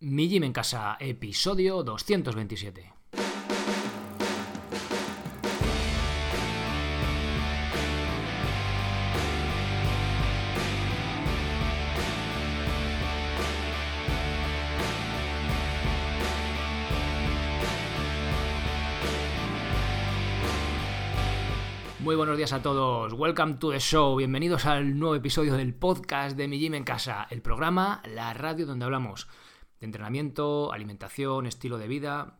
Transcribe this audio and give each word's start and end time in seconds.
Mi 0.00 0.28
Gym 0.28 0.44
en 0.44 0.52
Casa, 0.52 0.96
episodio 1.00 1.82
227. 1.82 2.92
Muy 21.98 22.14
buenos 22.14 22.36
días 22.36 22.52
a 22.52 22.62
todos, 22.62 23.14
welcome 23.14 23.54
to 23.54 23.72
the 23.72 23.80
show, 23.80 24.14
bienvenidos 24.14 24.64
al 24.64 24.96
nuevo 24.96 25.16
episodio 25.16 25.56
del 25.56 25.74
podcast 25.74 26.36
de 26.36 26.46
Mi 26.46 26.60
Gym 26.60 26.74
en 26.74 26.84
Casa, 26.84 27.26
el 27.30 27.42
programa, 27.42 28.00
la 28.04 28.32
radio 28.32 28.64
donde 28.64 28.84
hablamos 28.84 29.26
de 29.80 29.86
entrenamiento, 29.86 30.72
alimentación, 30.72 31.46
estilo 31.46 31.78
de 31.78 31.88
vida 31.88 32.38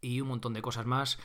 y 0.00 0.20
un 0.20 0.28
montón 0.28 0.52
de 0.52 0.62
cosas 0.62 0.86
más 0.86 1.18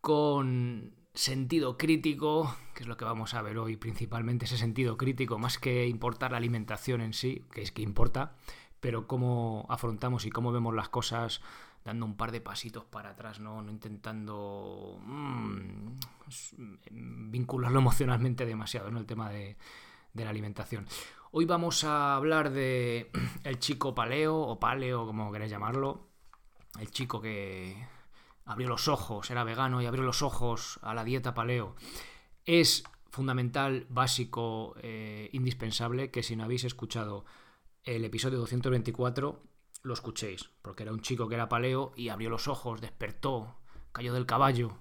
con 0.00 0.94
sentido 1.14 1.76
crítico, 1.76 2.54
que 2.74 2.82
es 2.82 2.88
lo 2.88 2.96
que 2.96 3.04
vamos 3.04 3.34
a 3.34 3.42
ver 3.42 3.58
hoy 3.58 3.76
principalmente, 3.76 4.46
ese 4.46 4.56
sentido 4.56 4.96
crítico, 4.96 5.38
más 5.38 5.58
que 5.58 5.86
importar 5.86 6.32
la 6.32 6.38
alimentación 6.38 7.00
en 7.00 7.12
sí, 7.12 7.44
que 7.52 7.62
es 7.62 7.72
que 7.72 7.82
importa, 7.82 8.34
pero 8.80 9.06
cómo 9.06 9.66
afrontamos 9.68 10.24
y 10.26 10.30
cómo 10.30 10.52
vemos 10.52 10.74
las 10.74 10.88
cosas 10.88 11.40
dando 11.84 12.06
un 12.06 12.16
par 12.16 12.32
de 12.32 12.40
pasitos 12.40 12.84
para 12.84 13.10
atrás, 13.10 13.40
no, 13.40 13.60
no 13.60 13.70
intentando 13.70 14.98
mmm, 15.04 15.96
vincularlo 16.90 17.78
emocionalmente 17.78 18.46
demasiado, 18.46 18.90
¿no? 18.90 18.98
El 18.98 19.06
tema 19.06 19.30
de, 19.30 19.56
de 20.12 20.24
la 20.24 20.30
alimentación. 20.30 20.86
Hoy 21.30 21.44
vamos 21.44 21.84
a 21.84 22.14
hablar 22.14 22.50
de 22.50 23.10
el 23.44 23.58
chico 23.58 23.94
paleo 23.94 24.36
o 24.38 24.60
paleo, 24.60 25.06
como 25.06 25.32
queréis 25.32 25.50
llamarlo. 25.50 26.08
El 26.78 26.90
chico 26.90 27.20
que 27.20 27.76
abrió 28.44 28.68
los 28.68 28.88
ojos, 28.88 29.30
era 29.30 29.44
vegano 29.44 29.80
y 29.80 29.86
abrió 29.86 30.02
los 30.02 30.22
ojos 30.22 30.78
a 30.82 30.94
la 30.94 31.04
dieta 31.04 31.34
paleo. 31.34 31.76
Es 32.44 32.84
fundamental, 33.10 33.86
básico, 33.88 34.74
eh, 34.82 35.28
indispensable 35.32 36.10
que 36.10 36.22
si 36.22 36.34
no 36.34 36.44
habéis 36.44 36.64
escuchado 36.64 37.24
el 37.84 38.04
episodio 38.04 38.38
224, 38.38 39.42
lo 39.82 39.94
escuchéis, 39.94 40.50
porque 40.62 40.84
era 40.84 40.92
un 40.92 41.00
chico 41.00 41.28
que 41.28 41.34
era 41.34 41.48
paleo 41.48 41.92
y 41.96 42.08
abrió 42.08 42.30
los 42.30 42.48
ojos, 42.48 42.80
despertó, 42.80 43.56
cayó 43.92 44.14
del 44.14 44.26
caballo 44.26 44.78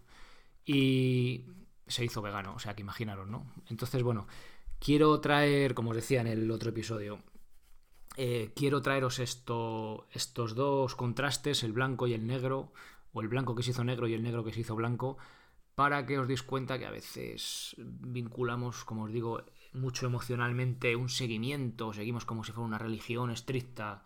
y 0.65 1.45
se 1.87 2.05
hizo 2.05 2.21
vegano, 2.21 2.53
o 2.55 2.59
sea 2.59 2.75
que 2.75 2.81
imaginaros, 2.81 3.27
¿no? 3.27 3.51
Entonces, 3.67 4.01
bueno, 4.03 4.27
quiero 4.81 5.21
traer, 5.21 5.75
como 5.75 5.91
os 5.91 5.95
decía 5.95 6.21
en 6.21 6.27
el 6.27 6.49
otro 6.49 6.71
episodio, 6.71 7.19
eh, 8.17 8.51
quiero 8.55 8.81
traeros 8.81 9.19
esto, 9.19 10.07
estos 10.11 10.55
dos 10.55 10.95
contrastes, 10.95 11.63
el 11.63 11.71
blanco 11.71 12.07
y 12.07 12.13
el 12.13 12.25
negro, 12.25 12.73
o 13.13 13.21
el 13.21 13.27
blanco 13.27 13.55
que 13.55 13.63
se 13.63 13.71
hizo 13.71 13.83
negro 13.83 14.07
y 14.07 14.13
el 14.13 14.23
negro 14.23 14.43
que 14.43 14.51
se 14.51 14.61
hizo 14.61 14.75
blanco, 14.75 15.17
para 15.75 16.05
que 16.05 16.17
os 16.19 16.27
deis 16.27 16.41
cuenta 16.43 16.79
que 16.79 16.87
a 16.87 16.91
veces 16.91 17.75
vinculamos, 17.77 18.83
como 18.83 19.03
os 19.03 19.13
digo, 19.13 19.43
mucho 19.71 20.05
emocionalmente 20.05 20.95
un 20.95 21.09
seguimiento, 21.09 21.93
seguimos 21.93 22.25
como 22.25 22.43
si 22.43 22.51
fuera 22.51 22.67
una 22.67 22.77
religión 22.77 23.29
estricta 23.29 24.03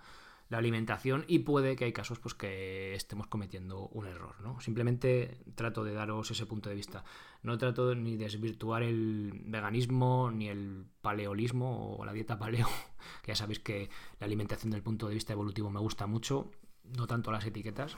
la 0.50 0.60
alimentación 0.60 1.26
y 1.28 1.40
puede 1.40 1.76
que 1.76 1.86
hay 1.86 1.94
casos 1.94 2.20
pues 2.20 2.36
que 2.36 2.94
estemos 2.94 3.28
cometiendo 3.28 3.88
un 3.88 4.06
error, 4.06 4.40
¿no? 4.42 4.60
Simplemente 4.62 5.40
trato 5.56 5.84
de 5.84 5.94
daros 5.94 6.30
ese 6.32 6.46
punto 6.46 6.70
de 6.70 6.76
vista. 6.76 7.04
No 7.42 7.58
trato 7.58 7.96
ni 7.96 8.16
desvirtuar 8.16 8.84
el 8.84 9.32
veganismo 9.46 10.32
ni 10.32 10.50
el 10.50 10.86
paleolismo 11.02 11.98
o 11.98 12.06
la 12.06 12.14
dieta 12.14 12.38
paleo, 12.38 12.68
que 13.24 13.32
ya 13.32 13.36
sabéis 13.36 13.60
que 13.60 13.90
la 14.20 14.26
alimentación 14.26 14.72
del 14.72 14.84
punto 14.84 15.08
de 15.08 15.16
vista 15.16 15.34
evolutivo 15.34 15.70
me 15.70 15.80
gusta 15.80 16.06
mucho, 16.06 16.52
no 16.84 17.08
tanto 17.08 17.32
las 17.32 17.46
etiquetas. 17.46 17.98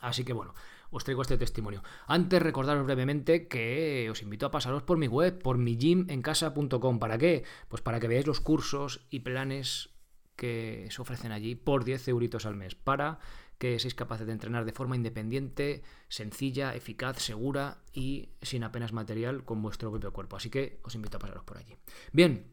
Así 0.00 0.24
que 0.24 0.32
bueno, 0.32 0.54
os 0.90 1.02
traigo 1.02 1.22
este 1.22 1.38
testimonio. 1.38 1.82
Antes 2.06 2.40
recordaros 2.40 2.84
brevemente 2.84 3.48
que 3.48 4.08
os 4.10 4.22
invito 4.22 4.46
a 4.46 4.50
pasaros 4.50 4.82
por 4.82 4.96
mi 4.96 5.08
web, 5.08 5.42
por 5.42 5.58
mi 5.58 5.76
gymencasa.com. 5.76 6.98
¿Para 6.98 7.18
qué? 7.18 7.44
Pues 7.68 7.82
para 7.82 7.98
que 7.98 8.06
veáis 8.06 8.26
los 8.26 8.40
cursos 8.40 9.06
y 9.10 9.20
planes 9.20 9.90
que 10.38 10.86
se 10.90 11.02
ofrecen 11.02 11.32
allí 11.32 11.56
por 11.56 11.84
10 11.84 12.08
euritos 12.08 12.46
al 12.46 12.54
mes 12.54 12.76
para 12.76 13.18
que 13.58 13.76
seáis 13.80 13.98
capaces 13.98 14.24
de 14.26 14.32
entrenar 14.32 14.64
de 14.64 14.72
forma 14.72 14.94
independiente, 14.94 15.82
sencilla, 16.08 16.76
eficaz, 16.76 17.18
segura 17.18 17.78
y 17.92 18.30
sin 18.40 18.62
apenas 18.62 18.92
material 18.92 19.44
con 19.44 19.60
vuestro 19.60 19.90
propio 19.90 20.12
cuerpo. 20.12 20.36
Así 20.36 20.48
que 20.48 20.78
os 20.84 20.94
invito 20.94 21.16
a 21.16 21.20
pasaros 21.20 21.42
por 21.42 21.58
allí. 21.58 21.74
Bien, 22.12 22.46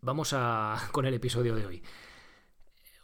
vamos 0.00 0.32
a, 0.32 0.88
con 0.92 1.04
el 1.04 1.12
episodio 1.14 1.54
de 1.54 1.66
hoy. 1.66 1.82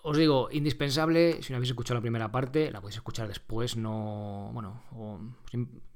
Os 0.08 0.16
digo, 0.16 0.48
indispensable, 0.52 1.42
si 1.42 1.52
no 1.52 1.56
habéis 1.56 1.70
escuchado 1.70 1.96
la 1.96 2.00
primera 2.00 2.30
parte, 2.30 2.70
la 2.70 2.80
podéis 2.80 2.96
escuchar 2.96 3.26
después, 3.26 3.76
no... 3.76 4.50
Bueno, 4.54 4.80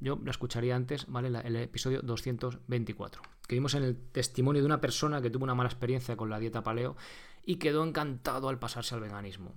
yo 0.00 0.18
la 0.24 0.32
escucharía 0.32 0.74
antes, 0.74 1.06
¿vale? 1.06 1.28
el 1.28 1.54
episodio 1.54 2.02
224, 2.02 3.22
que 3.46 3.54
vimos 3.54 3.74
en 3.74 3.84
el 3.84 3.96
testimonio 3.96 4.62
de 4.62 4.66
una 4.66 4.80
persona 4.80 5.22
que 5.22 5.30
tuvo 5.30 5.44
una 5.44 5.54
mala 5.54 5.70
experiencia 5.70 6.16
con 6.16 6.28
la 6.28 6.40
dieta 6.40 6.64
paleo 6.64 6.96
y 7.44 7.56
quedó 7.56 7.84
encantado 7.84 8.48
al 8.48 8.58
pasarse 8.58 8.94
al 8.94 9.00
veganismo. 9.00 9.54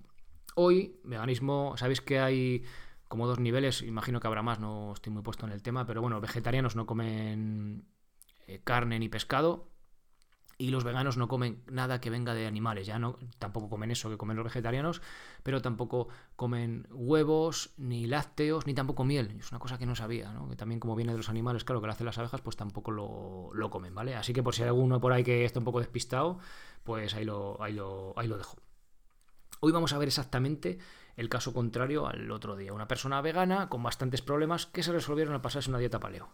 Hoy, 0.56 1.00
veganismo, 1.04 1.76
sabéis 1.78 2.02
que 2.02 2.20
hay 2.20 2.64
como 3.08 3.28
dos 3.28 3.40
niveles, 3.40 3.82
imagino 3.82 4.20
que 4.20 4.28
habrá 4.28 4.42
más, 4.42 4.60
no 4.60 4.94
estoy 4.94 5.14
muy 5.14 5.22
puesto 5.22 5.46
en 5.46 5.52
el 5.52 5.62
tema, 5.62 5.86
pero 5.86 6.02
bueno, 6.02 6.20
vegetarianos 6.20 6.76
no 6.76 6.86
comen 6.86 7.86
eh, 8.48 8.62
carne 8.64 8.98
ni 9.00 9.08
pescado 9.10 9.68
y 10.58 10.70
los 10.70 10.84
veganos 10.84 11.18
no 11.18 11.28
comen 11.28 11.62
nada 11.70 12.00
que 12.00 12.10
venga 12.10 12.34
de 12.34 12.48
animales, 12.48 12.88
ya 12.88 13.00
no 13.00 13.18
tampoco 13.40 13.70
comen 13.70 13.92
eso 13.92 14.10
que 14.10 14.18
comen 14.18 14.38
los 14.38 14.46
vegetarianos, 14.46 15.02
pero 15.42 15.62
tampoco 15.62 16.08
comen 16.36 16.88
huevos, 16.92 17.72
ni 17.78 18.06
lácteos, 18.06 18.66
ni 18.68 18.74
tampoco 18.74 19.04
miel. 19.04 19.36
Es 19.40 19.52
una 19.52 19.60
cosa 19.60 19.78
que 19.78 19.86
no 19.86 19.96
sabía, 19.96 20.32
¿no? 20.32 20.50
Que 20.50 20.56
también 20.56 20.80
como 20.80 20.96
viene 20.96 21.12
de 21.12 21.18
los 21.18 21.30
animales, 21.30 21.64
claro, 21.64 21.82
que 21.82 21.88
lo 21.88 21.94
hacen 21.94 22.06
las 22.06 22.18
abejas, 22.18 22.42
pues 22.42 22.56
tampoco 22.56 22.92
lo, 22.92 23.50
lo 23.54 23.70
comen, 23.70 23.94
¿vale? 23.94 24.16
Así 24.16 24.34
que 24.34 24.44
por 24.44 24.54
si 24.54 24.62
hay 24.62 24.70
alguno 24.70 25.02
por 25.02 25.12
ahí 25.12 25.24
que 25.24 25.44
está 25.44 25.60
un 25.60 25.66
poco 25.66 25.80
despistado, 25.80 26.40
pues 26.84 27.14
ahí 27.16 27.26
lo, 27.26 27.62
ahí 27.62 27.74
lo, 27.74 28.14
ahí 28.18 28.28
lo 28.28 28.38
dejo. 28.38 28.58
Hoy 29.60 29.72
vamos 29.72 29.94
a 29.94 29.98
ver 29.98 30.08
exactamente 30.08 30.78
el 31.16 31.30
caso 31.30 31.54
contrario 31.54 32.08
al 32.08 32.30
otro 32.32 32.56
día. 32.56 32.74
Una 32.74 32.88
persona 32.88 33.22
vegana 33.22 33.70
con 33.70 33.84
bastantes 33.84 34.22
problemas 34.22 34.66
que 34.66 34.84
se 34.84 34.92
resolvieron 34.92 35.34
al 35.34 35.42
pasarse 35.42 35.70
una 35.70 35.80
dieta 35.80 36.00
paleo. 36.00 36.30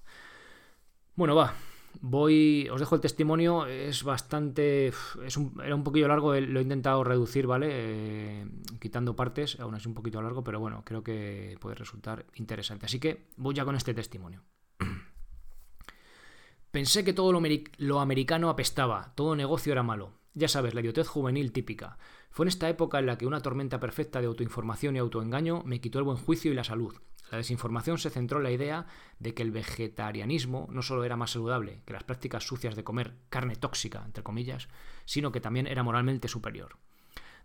Bueno, 1.15 1.35
va. 1.35 1.53
Voy, 2.01 2.69
os 2.71 2.79
dejo 2.79 2.95
el 2.95 3.01
testimonio, 3.01 3.65
es 3.65 4.03
bastante, 4.03 4.87
es 5.25 5.37
un, 5.37 5.59
era 5.63 5.75
un 5.75 5.83
poquillo 5.83 6.07
largo, 6.07 6.35
lo 6.35 6.59
he 6.59 6.63
intentado 6.63 7.03
reducir, 7.03 7.47
¿vale? 7.47 7.67
Eh, 7.71 8.47
quitando 8.79 9.15
partes, 9.15 9.59
aún 9.59 9.75
es 9.75 9.85
un 9.87 9.95
poquito 9.95 10.21
largo, 10.21 10.43
pero 10.43 10.59
bueno, 10.59 10.83
creo 10.85 11.03
que 11.03 11.57
puede 11.59 11.75
resultar 11.75 12.25
interesante. 12.35 12.85
Así 12.85 12.99
que 12.99 13.27
voy 13.37 13.55
ya 13.55 13.65
con 13.65 13.75
este 13.75 13.95
testimonio. 13.95 14.43
Pensé 16.71 17.03
que 17.03 17.13
todo 17.13 17.31
lo, 17.31 17.41
lo 17.77 17.99
americano 17.99 18.49
apestaba, 18.49 19.11
todo 19.15 19.35
negocio 19.35 19.71
era 19.71 19.81
malo. 19.81 20.18
Ya 20.39 20.47
sabes, 20.47 20.73
la 20.73 20.79
idiotez 20.79 21.09
juvenil 21.09 21.51
típica. 21.51 21.97
Fue 22.31 22.45
en 22.45 22.47
esta 22.47 22.69
época 22.69 22.97
en 22.97 23.07
la 23.07 23.17
que 23.17 23.27
una 23.27 23.41
tormenta 23.41 23.81
perfecta 23.81 24.21
de 24.21 24.27
autoinformación 24.27 24.95
y 24.95 24.99
autoengaño 24.99 25.63
me 25.65 25.81
quitó 25.81 25.99
el 25.99 26.05
buen 26.05 26.15
juicio 26.15 26.49
y 26.49 26.55
la 26.55 26.63
salud. 26.63 26.95
La 27.29 27.39
desinformación 27.39 27.97
se 27.97 28.09
centró 28.09 28.37
en 28.37 28.45
la 28.45 28.51
idea 28.51 28.87
de 29.19 29.33
que 29.33 29.43
el 29.43 29.51
vegetarianismo 29.51 30.69
no 30.71 30.81
solo 30.81 31.03
era 31.03 31.17
más 31.17 31.31
saludable 31.31 31.81
que 31.85 31.91
las 31.91 32.05
prácticas 32.05 32.45
sucias 32.45 32.77
de 32.77 32.85
comer 32.85 33.15
carne 33.27 33.57
tóxica, 33.57 34.01
entre 34.05 34.23
comillas, 34.23 34.69
sino 35.03 35.33
que 35.33 35.41
también 35.41 35.67
era 35.67 35.83
moralmente 35.83 36.29
superior. 36.29 36.77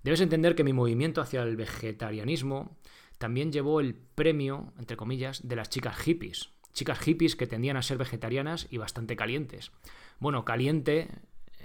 Debes 0.04 0.20
entender 0.20 0.54
que 0.54 0.62
mi 0.62 0.72
movimiento 0.72 1.20
hacia 1.20 1.42
el 1.42 1.56
vegetarianismo 1.56 2.76
también 3.18 3.50
llevó 3.50 3.80
el 3.80 3.96
premio, 3.96 4.72
entre 4.78 4.96
comillas, 4.96 5.48
de 5.48 5.56
las 5.56 5.68
chicas 5.68 5.96
hippies. 5.96 6.50
Chicas 6.72 7.00
hippies 7.00 7.34
que 7.34 7.48
tendían 7.48 7.76
a 7.76 7.82
ser 7.82 7.98
vegetarianas 7.98 8.68
y 8.70 8.76
bastante 8.76 9.16
calientes. 9.16 9.72
Bueno, 10.20 10.44
caliente 10.44 11.08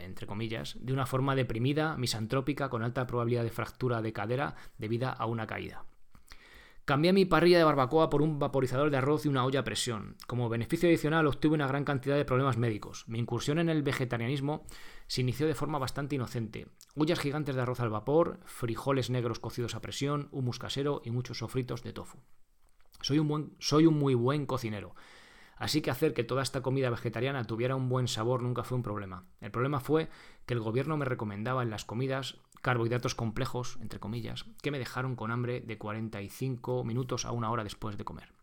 entre 0.05 0.27
comillas, 0.27 0.77
de 0.79 0.93
una 0.93 1.05
forma 1.05 1.35
deprimida, 1.35 1.97
misantrópica, 1.97 2.69
con 2.69 2.83
alta 2.83 3.07
probabilidad 3.07 3.43
de 3.43 3.49
fractura 3.49 4.01
de 4.01 4.13
cadera 4.13 4.55
debida 4.77 5.11
a 5.11 5.25
una 5.25 5.47
caída. 5.47 5.85
Cambié 6.89 7.13
mi 7.13 7.25
parrilla 7.25 7.59
de 7.59 7.63
barbacoa 7.63 8.09
por 8.09 8.23
un 8.23 8.39
vaporizador 8.39 8.89
de 8.89 8.97
arroz 8.97 9.23
y 9.23 9.29
una 9.29 9.45
olla 9.45 9.59
a 9.59 9.63
presión. 9.63 10.15
Como 10.25 10.49
beneficio 10.49 10.89
adicional 10.89 11.27
obtuve 11.27 11.53
una 11.53 11.67
gran 11.67 11.85
cantidad 11.85 12.15
de 12.15 12.25
problemas 12.25 12.57
médicos. 12.57 13.05
Mi 13.07 13.19
incursión 13.19 13.59
en 13.59 13.69
el 13.69 13.83
vegetarianismo 13.83 14.65
se 15.05 15.21
inició 15.21 15.45
de 15.45 15.53
forma 15.53 15.77
bastante 15.77 16.15
inocente. 16.15 16.65
Ollas 16.95 17.19
gigantes 17.19 17.55
de 17.55 17.61
arroz 17.61 17.79
al 17.79 17.91
vapor, 17.91 18.39
frijoles 18.45 19.11
negros 19.11 19.37
cocidos 19.37 19.75
a 19.75 19.81
presión, 19.81 20.29
humus 20.31 20.57
casero 20.57 21.03
y 21.05 21.11
muchos 21.11 21.37
sofritos 21.37 21.83
de 21.83 21.93
tofu. 21.93 22.17
Soy 23.01 23.19
un, 23.19 23.55
soy 23.59 23.85
un 23.85 23.99
muy 23.99 24.15
buen 24.15 24.47
cocinero. 24.47 24.95
Así 25.59 25.81
que 25.81 25.91
hacer 25.91 26.15
que 26.15 26.23
toda 26.23 26.41
esta 26.41 26.61
comida 26.61 26.89
vegetariana 26.89 27.43
tuviera 27.43 27.75
un 27.75 27.89
buen 27.89 28.07
sabor 28.07 28.41
nunca 28.41 28.63
fue 28.63 28.77
un 28.77 28.83
problema. 28.83 29.25
El 29.41 29.51
problema 29.51 29.79
fue 29.79 30.09
que 30.45 30.55
el 30.55 30.61
gobierno 30.61 30.97
me 30.97 31.05
recomendaba 31.05 31.61
en 31.61 31.69
las 31.69 31.85
comidas 31.85 32.37
carbohidratos 32.61 33.13
complejos, 33.13 33.77
entre 33.81 33.99
comillas, 33.99 34.45
que 34.63 34.71
me 34.71 34.79
dejaron 34.79 35.15
con 35.15 35.31
hambre 35.31 35.59
de 35.59 35.77
45 35.77 36.83
minutos 36.83 37.25
a 37.25 37.31
una 37.31 37.51
hora 37.51 37.63
después 37.63 37.97
de 37.97 38.05
comer. 38.05 38.33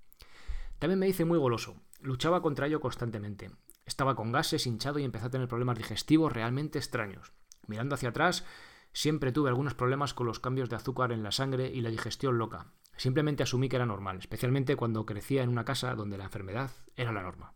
También 0.78 1.00
me 1.00 1.08
hice 1.08 1.24
muy 1.24 1.38
goloso. 1.38 1.76
Luchaba 2.00 2.42
contra 2.42 2.66
ello 2.66 2.80
constantemente. 2.80 3.50
Estaba 3.86 4.14
con 4.14 4.30
gases, 4.30 4.66
hinchado 4.66 4.98
y 4.98 5.04
empecé 5.04 5.26
a 5.26 5.30
tener 5.30 5.48
problemas 5.48 5.78
digestivos 5.78 6.32
realmente 6.32 6.78
extraños. 6.78 7.32
Mirando 7.66 7.94
hacia 7.94 8.10
atrás, 8.10 8.44
Siempre 8.96 9.30
tuve 9.30 9.50
algunos 9.50 9.74
problemas 9.74 10.14
con 10.14 10.26
los 10.26 10.40
cambios 10.40 10.70
de 10.70 10.76
azúcar 10.76 11.12
en 11.12 11.22
la 11.22 11.30
sangre 11.30 11.70
y 11.70 11.82
la 11.82 11.90
digestión 11.90 12.38
loca. 12.38 12.72
Simplemente 12.96 13.43
asumí 13.43 13.69
que 13.69 13.76
era 13.76 13.87
normal, 13.87 14.19
especialmente 14.19 14.76
cuando 14.76 15.06
crecía 15.06 15.43
en 15.43 15.50
una 15.50 15.64
casa 15.64 15.94
donde 15.94 16.19
la 16.19 16.25
enfermedad 16.25 16.70
era 16.96 17.12
la 17.12 17.22
norma. 17.22 17.54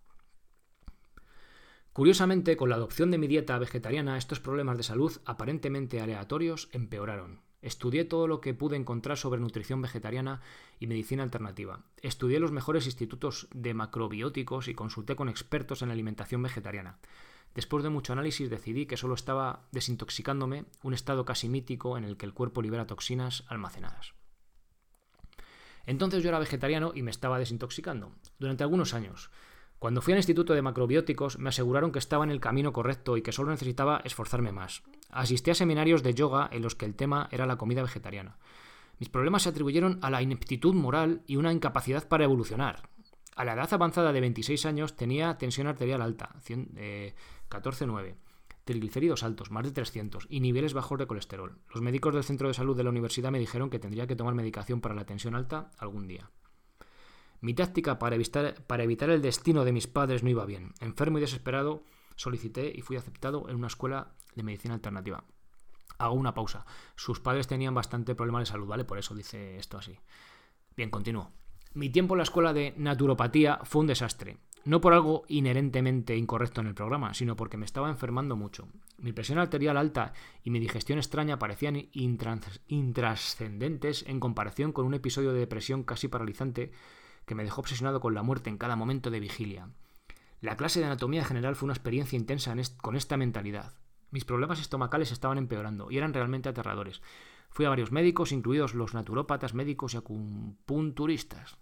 Curiosamente, 1.93 2.57
con 2.57 2.69
la 2.69 2.77
adopción 2.77 3.11
de 3.11 3.19
mi 3.19 3.27
dieta 3.27 3.59
vegetariana, 3.59 4.17
estos 4.17 4.39
problemas 4.39 4.77
de 4.77 4.85
salud 4.85 5.21
aparentemente 5.25 6.01
aleatorios 6.01 6.69
empeoraron. 6.73 7.41
Estudié 7.63 8.05
todo 8.05 8.27
lo 8.27 8.41
que 8.41 8.55
pude 8.55 8.77
encontrar 8.77 9.19
sobre 9.19 9.41
nutrición 9.41 9.83
vegetariana 9.83 10.41
y 10.79 10.87
medicina 10.87 11.23
alternativa. 11.23 11.85
Estudié 12.01 12.41
los 12.41 12.53
mejores 12.53 12.87
institutos 12.87 13.49
de 13.53 13.75
macrobióticos 13.75 14.69
y 14.69 14.75
consulté 14.75 15.17
con 15.17 15.29
expertos 15.29 15.83
en 15.83 15.91
alimentación 15.91 16.43
vegetariana. 16.43 17.01
Después 17.55 17.83
de 17.83 17.91
mucho 17.91 18.13
análisis 18.13 18.49
decidí 18.49 18.87
que 18.87 18.97
solo 18.97 19.15
estaba 19.15 19.67
desintoxicándome, 19.73 20.67
un 20.83 20.95
estado 20.95 21.25
casi 21.25 21.49
mítico 21.49 21.99
en 21.99 22.05
el 22.05 22.17
que 22.17 22.25
el 22.25 22.33
cuerpo 22.35 22.63
libera 22.63 22.87
toxinas 22.87 23.45
almacenadas. 23.49 24.15
Entonces 25.87 26.23
yo 26.23 26.29
era 26.29 26.39
vegetariano 26.39 26.93
y 26.95 27.03
me 27.03 27.11
estaba 27.11 27.39
desintoxicando, 27.39 28.13
durante 28.39 28.63
algunos 28.63 28.95
años. 28.95 29.31
Cuando 29.79 30.03
fui 30.03 30.13
al 30.13 30.19
Instituto 30.19 30.53
de 30.53 30.61
Macrobióticos 30.61 31.39
me 31.39 31.49
aseguraron 31.49 31.91
que 31.91 31.99
estaba 31.99 32.23
en 32.25 32.31
el 32.31 32.41
camino 32.41 32.73
correcto 32.73 33.17
y 33.17 33.23
que 33.23 33.33
solo 33.33 33.51
necesitaba 33.51 34.03
esforzarme 34.05 34.53
más. 34.53 34.83
Asistí 35.09 35.51
a 35.51 35.55
seminarios 35.55 36.03
de 36.03 36.13
yoga 36.13 36.51
en 36.53 36.63
los 36.63 36.75
que 36.75 36.85
el 36.85 36.95
tema 36.95 37.29
era 37.31 37.47
la 37.47 37.57
comida 37.57 37.83
vegetariana. 37.83 38.37
Mis 38.99 39.09
problemas 39.09 39.45
se 39.45 39.49
atribuyeron 39.49 39.99
a 40.03 40.11
la 40.11 40.21
ineptitud 40.21 40.75
moral 40.75 41.23
y 41.27 41.37
una 41.37 41.53
incapacidad 41.53 42.07
para 42.07 42.25
evolucionar. 42.25 42.91
A 43.35 43.45
la 43.47 43.55
edad 43.55 43.73
avanzada 43.73 44.13
de 44.13 44.21
26 44.21 44.67
años 44.67 44.97
tenía 44.97 45.39
tensión 45.39 45.67
arterial 45.67 46.03
alta, 46.03 46.35
14,9, 46.45 48.05
eh, 48.05 48.15
triglicéridos 48.71 49.25
altos, 49.25 49.51
más 49.51 49.65
de 49.65 49.73
300, 49.73 50.29
y 50.31 50.39
niveles 50.39 50.75
bajos 50.75 50.97
de 50.97 51.09
colesterol. 51.09 51.59
Los 51.75 51.83
médicos 51.83 52.15
del 52.15 52.23
centro 52.23 52.47
de 52.47 52.55
salud 52.55 52.77
de 52.77 52.85
la 52.85 52.91
universidad 52.91 53.33
me 53.33 53.41
dijeron 53.41 53.69
que 53.69 53.81
tendría 53.81 54.07
que 54.07 54.15
tomar 54.15 54.35
medicación 54.35 54.81
para 54.81 54.95
la 54.95 55.05
tensión 55.05 55.35
alta 55.35 55.73
algún 55.77 56.07
día. 56.07 56.31
Mi 57.41 57.53
táctica 57.53 57.99
para 57.99 58.15
evitar, 58.15 58.63
para 58.69 58.85
evitar 58.85 59.11
el 59.11 59.23
destino 59.23 59.65
de 59.65 59.73
mis 59.73 59.89
padres 59.89 60.23
no 60.23 60.31
iba 60.31 60.47
bien. 60.47 60.73
Enfermo 60.79 61.19
y 61.19 61.21
desesperado, 61.21 61.83
solicité 62.15 62.73
y 62.73 62.83
fui 62.83 62.97
aceptado 62.97 63.49
en 63.49 63.57
una 63.57 63.67
escuela 63.67 64.13
de 64.37 64.45
medicina 64.45 64.75
alternativa. 64.75 65.25
Hago 65.99 66.15
una 66.15 66.33
pausa. 66.33 66.65
Sus 66.95 67.19
padres 67.19 67.49
tenían 67.49 67.75
bastante 67.75 68.15
problema 68.15 68.39
de 68.39 68.47
salud, 68.47 68.69
¿vale? 68.69 68.85
Por 68.85 68.99
eso 68.99 69.17
dice 69.17 69.59
esto 69.59 69.79
así. 69.79 69.99
Bien, 70.77 70.91
continúo. 70.91 71.33
Mi 71.75 71.91
tiempo 71.91 72.15
en 72.15 72.19
la 72.19 72.25
escuela 72.25 72.53
de 72.53 72.73
naturopatía 72.77 73.59
fue 73.65 73.81
un 73.81 73.89
desastre. 73.89 74.39
No 74.65 74.83
por 74.83 74.93
algo 74.93 75.25
inherentemente 75.29 76.17
incorrecto 76.17 76.61
en 76.61 76.67
el 76.67 76.75
programa, 76.75 77.15
sino 77.15 77.35
porque 77.35 77.57
me 77.57 77.65
estaba 77.65 77.89
enfermando 77.89 78.37
mucho. 78.37 78.69
Mi 78.99 79.13
presión 79.13 79.39
arterial 79.39 79.79
alta 79.79 80.13
y 80.45 80.51
mi 80.51 80.61
digestión 80.61 80.99
extraña 80.99 81.39
parecían 81.39 81.89
intrascendentes 81.93 84.05
en 84.07 84.21
comparación 84.21 84.73
con 84.73 84.85
un 84.85 84.95
episodio 84.95 85.33
de 85.33 85.41
depresión 85.41 85.83
casi 85.83 86.09
paralizante 86.09 86.73
que 87.25 87.35
me 87.35 87.45
dejó 87.45 87.63
obsesionado 87.63 88.01
con 88.01 88.15
la 88.15 88.23
muerte 88.23 88.51
en 88.51 88.59
cada 88.59 88.77
momento 88.77 89.11
de 89.11 89.21
vigilia. 89.21 89.71
La 90.43 90.57
clase 90.57 90.81
de 90.81 90.87
anatomía 90.87 91.25
general 91.25 91.57
fue 91.57 91.67
una 91.67 91.75
experiencia 91.75 92.19
intensa 92.19 92.55
con 92.83 92.97
esta 92.97 93.17
mentalidad. 93.17 93.73
Mis 94.11 94.25
problemas 94.25 94.61
estomacales 94.61 95.13
estaban 95.13 95.39
empeorando 95.39 95.91
y 95.91 95.97
eran 95.97 96.13
realmente 96.13 96.49
aterradores. 96.49 97.01
Fui 97.51 97.65
a 97.65 97.71
varios 97.71 97.93
médicos, 97.93 98.33
incluidos 98.33 98.75
los 98.75 98.93
naturópatas, 98.93 99.55
médicos 99.55 99.95
y 99.95 99.99
acupunturistas. 99.99 101.57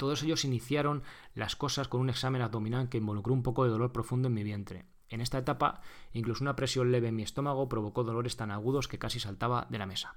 Todos 0.00 0.22
ellos 0.22 0.46
iniciaron 0.46 1.02
las 1.34 1.56
cosas 1.56 1.86
con 1.86 2.00
un 2.00 2.08
examen 2.08 2.40
abdominal 2.40 2.88
que 2.88 2.96
involucró 2.96 3.34
un 3.34 3.42
poco 3.42 3.64
de 3.64 3.70
dolor 3.70 3.92
profundo 3.92 4.28
en 4.28 4.34
mi 4.34 4.42
vientre. 4.42 4.86
En 5.10 5.20
esta 5.20 5.36
etapa, 5.36 5.82
incluso 6.14 6.42
una 6.42 6.56
presión 6.56 6.90
leve 6.90 7.08
en 7.08 7.16
mi 7.16 7.22
estómago 7.22 7.68
provocó 7.68 8.02
dolores 8.02 8.34
tan 8.34 8.50
agudos 8.50 8.88
que 8.88 8.98
casi 8.98 9.20
saltaba 9.20 9.66
de 9.68 9.76
la 9.76 9.84
mesa. 9.84 10.16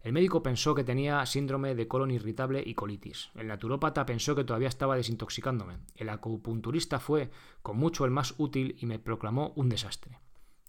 El 0.00 0.14
médico 0.14 0.42
pensó 0.42 0.74
que 0.74 0.82
tenía 0.82 1.26
síndrome 1.26 1.74
de 1.74 1.86
colon 1.86 2.10
irritable 2.10 2.62
y 2.64 2.72
colitis. 2.72 3.28
El 3.34 3.48
naturópata 3.48 4.06
pensó 4.06 4.34
que 4.34 4.44
todavía 4.44 4.68
estaba 4.68 4.96
desintoxicándome. 4.96 5.76
El 5.94 6.08
acupunturista 6.08 6.98
fue, 6.98 7.30
con 7.60 7.76
mucho, 7.76 8.06
el 8.06 8.12
más 8.12 8.34
útil 8.38 8.76
y 8.80 8.86
me 8.86 8.98
proclamó 8.98 9.52
un 9.56 9.68
desastre. 9.68 10.20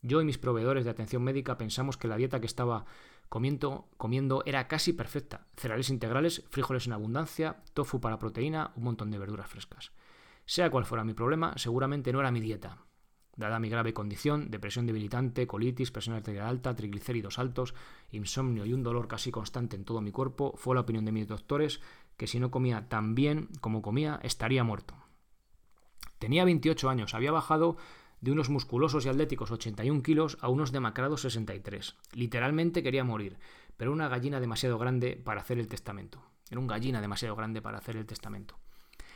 Yo 0.01 0.21
y 0.21 0.25
mis 0.25 0.37
proveedores 0.37 0.83
de 0.83 0.91
atención 0.91 1.23
médica 1.23 1.57
pensamos 1.57 1.95
que 1.95 2.09
la 2.09 2.17
dieta 2.17 2.41
que 2.41 2.45
estaba 2.45 2.85
comiendo, 3.29 3.89
comiendo 3.97 4.43
era 4.45 4.67
casi 4.67 4.93
perfecta. 4.93 5.47
Cereales 5.55 5.89
integrales, 5.89 6.43
frijoles 6.49 6.87
en 6.87 6.93
abundancia, 6.93 7.63
tofu 7.73 7.99
para 7.99 8.19
proteína, 8.19 8.71
un 8.75 8.83
montón 8.83 9.11
de 9.11 9.19
verduras 9.19 9.49
frescas. 9.49 9.91
Sea 10.45 10.69
cual 10.69 10.85
fuera 10.85 11.03
mi 11.03 11.13
problema, 11.13 11.53
seguramente 11.57 12.13
no 12.13 12.19
era 12.19 12.31
mi 12.31 12.39
dieta. 12.39 12.77
Dada 13.35 13.59
mi 13.59 13.69
grave 13.69 13.93
condición, 13.93 14.49
depresión 14.49 14.87
debilitante, 14.87 15.45
colitis, 15.45 15.91
presión 15.91 16.15
arterial 16.15 16.47
alta, 16.47 16.75
triglicéridos 16.75 17.37
altos, 17.37 17.75
insomnio 18.09 18.65
y 18.65 18.73
un 18.73 18.81
dolor 18.81 19.07
casi 19.07 19.29
constante 19.29 19.75
en 19.75 19.85
todo 19.85 20.01
mi 20.01 20.11
cuerpo, 20.11 20.53
fue 20.57 20.73
la 20.73 20.81
opinión 20.81 21.05
de 21.05 21.11
mis 21.11 21.27
doctores 21.27 21.79
que 22.17 22.25
si 22.25 22.39
no 22.39 22.49
comía 22.49 22.89
tan 22.89 23.13
bien 23.13 23.49
como 23.61 23.83
comía, 23.83 24.19
estaría 24.23 24.63
muerto. 24.63 24.95
Tenía 26.17 26.45
28 26.45 26.89
años, 26.89 27.13
había 27.13 27.31
bajado 27.31 27.77
de 28.21 28.31
unos 28.31 28.49
musculosos 28.49 29.05
y 29.05 29.09
atléticos 29.09 29.51
81 29.51 30.01
kilos 30.01 30.37
a 30.41 30.49
unos 30.49 30.71
demacrados 30.71 31.21
63. 31.21 31.95
Literalmente 32.13 32.83
quería 32.83 33.03
morir, 33.03 33.37
pero 33.77 33.91
una 33.91 34.07
gallina 34.07 34.39
demasiado 34.39 34.77
grande 34.77 35.21
para 35.23 35.41
hacer 35.41 35.59
el 35.59 35.67
testamento. 35.67 36.23
Era 36.49 36.59
un 36.59 36.67
gallina 36.67 37.01
demasiado 37.01 37.35
grande 37.35 37.61
para 37.61 37.77
hacer 37.77 37.97
el 37.97 38.05
testamento. 38.05 38.57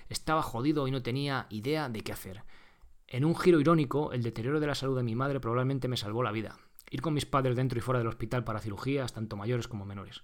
Estaba 0.09 0.43
jodido 0.43 0.87
y 0.87 0.91
no 0.91 1.01
tenía 1.01 1.47
idea 1.49 1.89
de 1.89 2.01
qué 2.01 2.11
hacer. 2.11 2.43
En 3.07 3.25
un 3.25 3.35
giro 3.35 3.59
irónico, 3.59 4.11
el 4.11 4.23
deterioro 4.23 4.59
de 4.59 4.67
la 4.67 4.75
salud 4.75 4.97
de 4.97 5.03
mi 5.03 5.15
madre 5.15 5.39
probablemente 5.39 5.87
me 5.87 5.97
salvó 5.97 6.23
la 6.23 6.31
vida. 6.31 6.57
Ir 6.89 7.01
con 7.01 7.13
mis 7.13 7.25
padres 7.25 7.55
dentro 7.55 7.77
y 7.77 7.81
fuera 7.81 7.99
del 7.99 8.07
hospital 8.07 8.43
para 8.43 8.59
cirugías, 8.59 9.13
tanto 9.13 9.37
mayores 9.37 9.67
como 9.67 9.85
menores. 9.85 10.23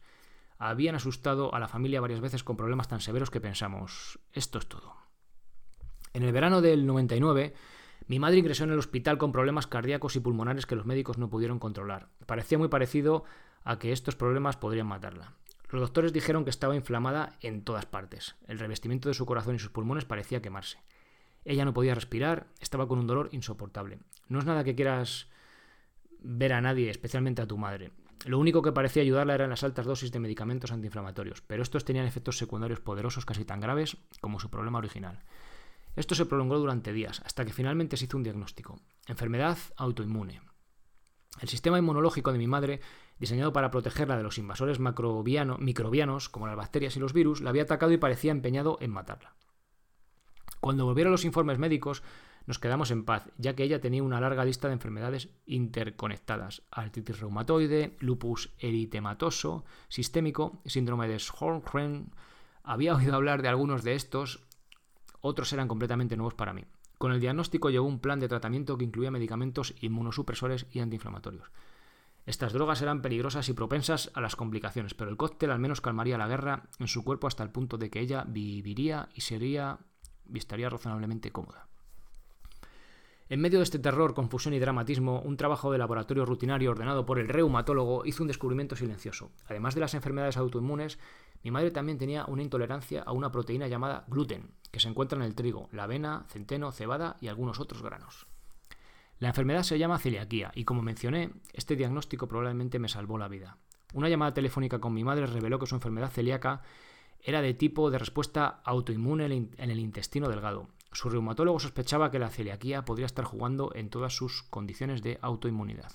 Habían 0.57 0.95
asustado 0.95 1.53
a 1.53 1.59
la 1.59 1.68
familia 1.68 2.01
varias 2.01 2.19
veces 2.19 2.44
con 2.44 2.57
problemas 2.57 2.88
tan 2.88 3.00
severos 3.00 3.29
que 3.29 3.39
pensamos, 3.39 4.19
esto 4.33 4.57
es 4.57 4.68
todo. 4.68 4.95
En 6.13 6.24
el 6.24 6.33
verano 6.33 6.62
del 6.62 6.85
99, 6.85 7.53
mi 8.07 8.19
madre 8.19 8.38
ingresó 8.38 8.63
en 8.63 8.71
el 8.71 8.80
hospital 8.80 9.18
con 9.18 9.31
problemas 9.31 9.68
cardíacos 9.68 10.15
y 10.15 10.19
pulmonares 10.19 10.65
que 10.65 10.75
los 10.75 10.86
médicos 10.86 11.18
no 11.18 11.30
pudieron 11.30 11.59
controlar. 11.59 12.09
Parecía 12.25 12.57
muy 12.57 12.69
parecido 12.69 13.25
a 13.63 13.80
que 13.80 13.92
estos 13.92 14.15
problemas 14.15 14.56
podrían 14.56 14.88
matarla. 14.88 15.33
Los 15.69 15.81
doctores 15.81 16.13
dijeron 16.13 16.45
que 16.45 16.50
estaba 16.50 16.75
inflamada 16.75 17.33
en 17.42 17.63
todas 17.63 17.86
partes. 17.86 18.38
El 18.48 18.59
revestimiento 18.59 19.09
de 19.09 19.15
su 19.15 19.25
corazón 19.25 19.56
y 19.56 19.59
sus 19.59 19.71
pulmones 19.71 20.06
parecía 20.06 20.42
quemarse. 20.42 20.80
Ella 21.44 21.65
no 21.65 21.74
podía 21.74 21.95
respirar, 21.95 22.48
estaba 22.62 22.88
con 22.88 23.00
un 23.00 23.07
dolor 23.07 23.27
insoportable. 23.33 24.00
No 24.30 24.39
es 24.39 24.45
nada 24.45 24.63
que 24.63 24.75
quieras 24.75 25.27
ver 26.21 26.53
a 26.53 26.62
nadie, 26.62 26.89
especialmente 26.89 27.42
a 27.42 27.48
tu 27.48 27.57
madre. 27.57 27.92
Lo 28.25 28.39
único 28.39 28.62
que 28.62 28.71
parecía 28.71 29.03
ayudarla 29.03 29.36
eran 29.36 29.50
las 29.50 29.63
altas 29.63 29.86
dosis 29.86 30.12
de 30.12 30.19
medicamentos 30.19 30.71
antiinflamatorios, 30.71 31.42
pero 31.42 31.62
estos 31.62 31.86
tenían 31.86 32.05
efectos 32.05 32.38
secundarios 32.38 32.79
poderosos 32.79 33.25
casi 33.25 33.46
tan 33.46 33.60
graves 33.60 33.98
como 34.22 34.39
su 34.39 34.50
problema 34.50 34.79
original. 34.79 35.20
Esto 35.98 36.13
se 36.13 36.27
prolongó 36.27 36.60
durante 36.60 36.94
días, 36.94 37.24
hasta 37.25 37.44
que 37.44 37.51
finalmente 37.51 37.98
se 37.98 38.06
hizo 38.06 38.18
un 38.18 38.24
diagnóstico. 38.24 38.80
Enfermedad 39.08 39.58
autoinmune. 39.77 40.42
El 41.42 41.50
sistema 41.50 41.80
inmunológico 41.80 42.32
de 42.32 42.38
mi 42.38 42.46
madre, 42.46 42.82
diseñado 43.18 43.51
para 43.51 43.72
protegerla 43.72 44.16
de 44.16 44.22
los 44.22 44.38
invasores 44.38 44.80
microbianos, 44.80 46.30
como 46.30 46.46
las 46.46 46.56
bacterias 46.56 46.96
y 46.96 47.00
los 47.00 47.13
virus, 47.13 47.42
la 47.42 47.50
había 47.50 47.63
atacado 47.63 47.92
y 47.92 47.98
parecía 47.98 48.32
empeñado 48.32 48.77
en 48.80 48.92
matarla. 48.92 49.36
Cuando 50.60 50.86
volvieron 50.86 51.12
los 51.12 51.25
informes 51.25 51.58
médicos, 51.58 52.04
nos 52.46 52.60
quedamos 52.60 52.92
en 52.92 53.04
paz, 53.04 53.30
ya 53.38 53.56
que 53.56 53.63
ella 53.63 53.82
tenía 53.82 54.04
una 54.04 54.22
larga 54.22 54.46
lista 54.46 54.68
de 54.68 54.75
enfermedades 54.75 55.30
interconectadas: 55.48 56.62
artritis 56.70 57.20
reumatoide, 57.20 57.98
lupus 58.00 58.54
eritematoso, 58.60 59.66
sistémico, 59.89 60.62
síndrome 60.66 61.08
de 61.08 61.18
Sjögren. 61.18 62.13
Había 62.63 62.96
oído 62.96 63.16
hablar 63.16 63.42
de 63.42 63.48
algunos 63.48 63.84
de 63.84 63.96
estos, 63.96 64.47
otros 65.21 65.51
eran 65.53 65.67
completamente 65.67 66.17
nuevos 66.17 66.33
para 66.33 66.53
mí. 66.53 66.65
Con 66.97 67.12
el 67.12 67.19
diagnóstico 67.19 67.69
llegó 67.69 67.86
un 67.86 68.00
plan 68.00 68.19
de 68.19 68.27
tratamiento 68.27 68.77
que 68.77 68.86
incluía 68.86 69.12
medicamentos 69.12 69.75
inmunosupresores 69.81 70.65
y 70.71 70.79
antiinflamatorios. 70.79 71.51
Estas 72.25 72.51
drogas 72.51 72.81
eran 72.81 73.01
peligrosas 73.01 73.47
y 73.47 73.53
propensas 73.53 74.12
a 74.13 74.19
las 74.19 74.36
complicaciones, 74.36 74.93
pero 74.93 75.09
el 75.09 75.17
cóctel 75.17 75.51
al 75.51 75.59
menos 75.59 75.79
calmaría 75.79 76.17
la 76.17 76.27
guerra 76.27 76.63
en 76.79 76.88
su 76.88 77.03
cuerpo 77.03 77.27
hasta 77.27 77.43
el 77.43 77.51
punto 77.51 77.77
de 77.77 77.89
que 77.89 78.01
ella 78.01 78.25
viviría 78.27 79.09
y 79.15 79.21
sería 79.21 79.79
estaría 80.33 80.69
razonablemente 80.69 81.31
cómoda. 81.31 81.67
En 83.29 83.41
medio 83.41 83.60
de 83.60 83.63
este 83.63 83.77
terror, 83.77 84.13
confusión 84.13 84.53
y 84.53 84.60
dramatismo, 84.60 85.19
un 85.19 85.36
trabajo 85.36 85.69
de 85.69 85.77
laboratorio 85.77 86.25
rutinario 86.25 86.72
ordenado 86.72 87.05
por 87.05 87.19
el 87.19 87.27
reumatólogo 87.27 88.05
hizo 88.05 88.24
un 88.24 88.27
descubrimiento 88.27 88.77
silencioso. 88.77 89.31
Además 89.50 89.75
de 89.75 89.81
las 89.81 89.93
enfermedades 89.96 90.38
autoinmunes, 90.38 90.98
mi 91.43 91.51
madre 91.51 91.72
también 91.72 91.98
tenía 91.98 92.24
una 92.25 92.41
intolerancia 92.41 93.03
a 93.03 93.12
una 93.12 93.29
proteína 93.29 93.67
llamada 93.67 94.05
gluten, 94.07 94.51
que 94.72 94.79
se 94.79 94.88
encuentra 94.88 95.17
en 95.17 95.25
el 95.25 95.36
trigo, 95.36 95.67
la 95.74 95.84
avena, 95.84 96.25
centeno, 96.29 96.72
cebada 96.72 97.17
y 97.19 97.27
algunos 97.27 97.60
otros 97.60 97.84
granos. 97.84 98.27
La 99.19 99.27
enfermedad 99.27 99.63
se 99.63 99.77
llama 99.77 100.00
celiaquía 100.00 100.53
y 100.55 100.63
como 100.63 100.81
mencioné, 100.81 101.31
este 101.51 101.75
diagnóstico 101.75 102.29
probablemente 102.29 102.79
me 102.79 102.88
salvó 102.88 103.17
la 103.17 103.27
vida. 103.27 103.57
Una 103.93 104.07
llamada 104.07 104.34
telefónica 104.34 104.79
con 104.79 104.93
mi 104.93 105.03
madre 105.03 105.25
reveló 105.25 105.60
que 105.60 105.65
su 105.65 105.75
enfermedad 105.75 106.12
celíaca 106.12 106.62
era 107.22 107.41
de 107.41 107.53
tipo 107.53 107.91
de 107.91 108.00
respuesta 108.00 108.62
autoinmune 108.63 109.25
en 109.25 109.69
el 109.69 109.79
intestino 109.79 110.29
delgado. 110.29 110.69
Su 110.91 111.10
reumatólogo 111.10 111.60
sospechaba 111.60 112.12
que 112.12 112.20
la 112.20 112.29
celiaquía 112.29 112.86
podría 112.86 113.06
estar 113.06 113.25
jugando 113.25 113.72
en 113.75 113.89
todas 113.89 114.15
sus 114.15 114.44
condiciones 114.44 115.01
de 115.01 115.20
autoinmunidad. 115.22 115.91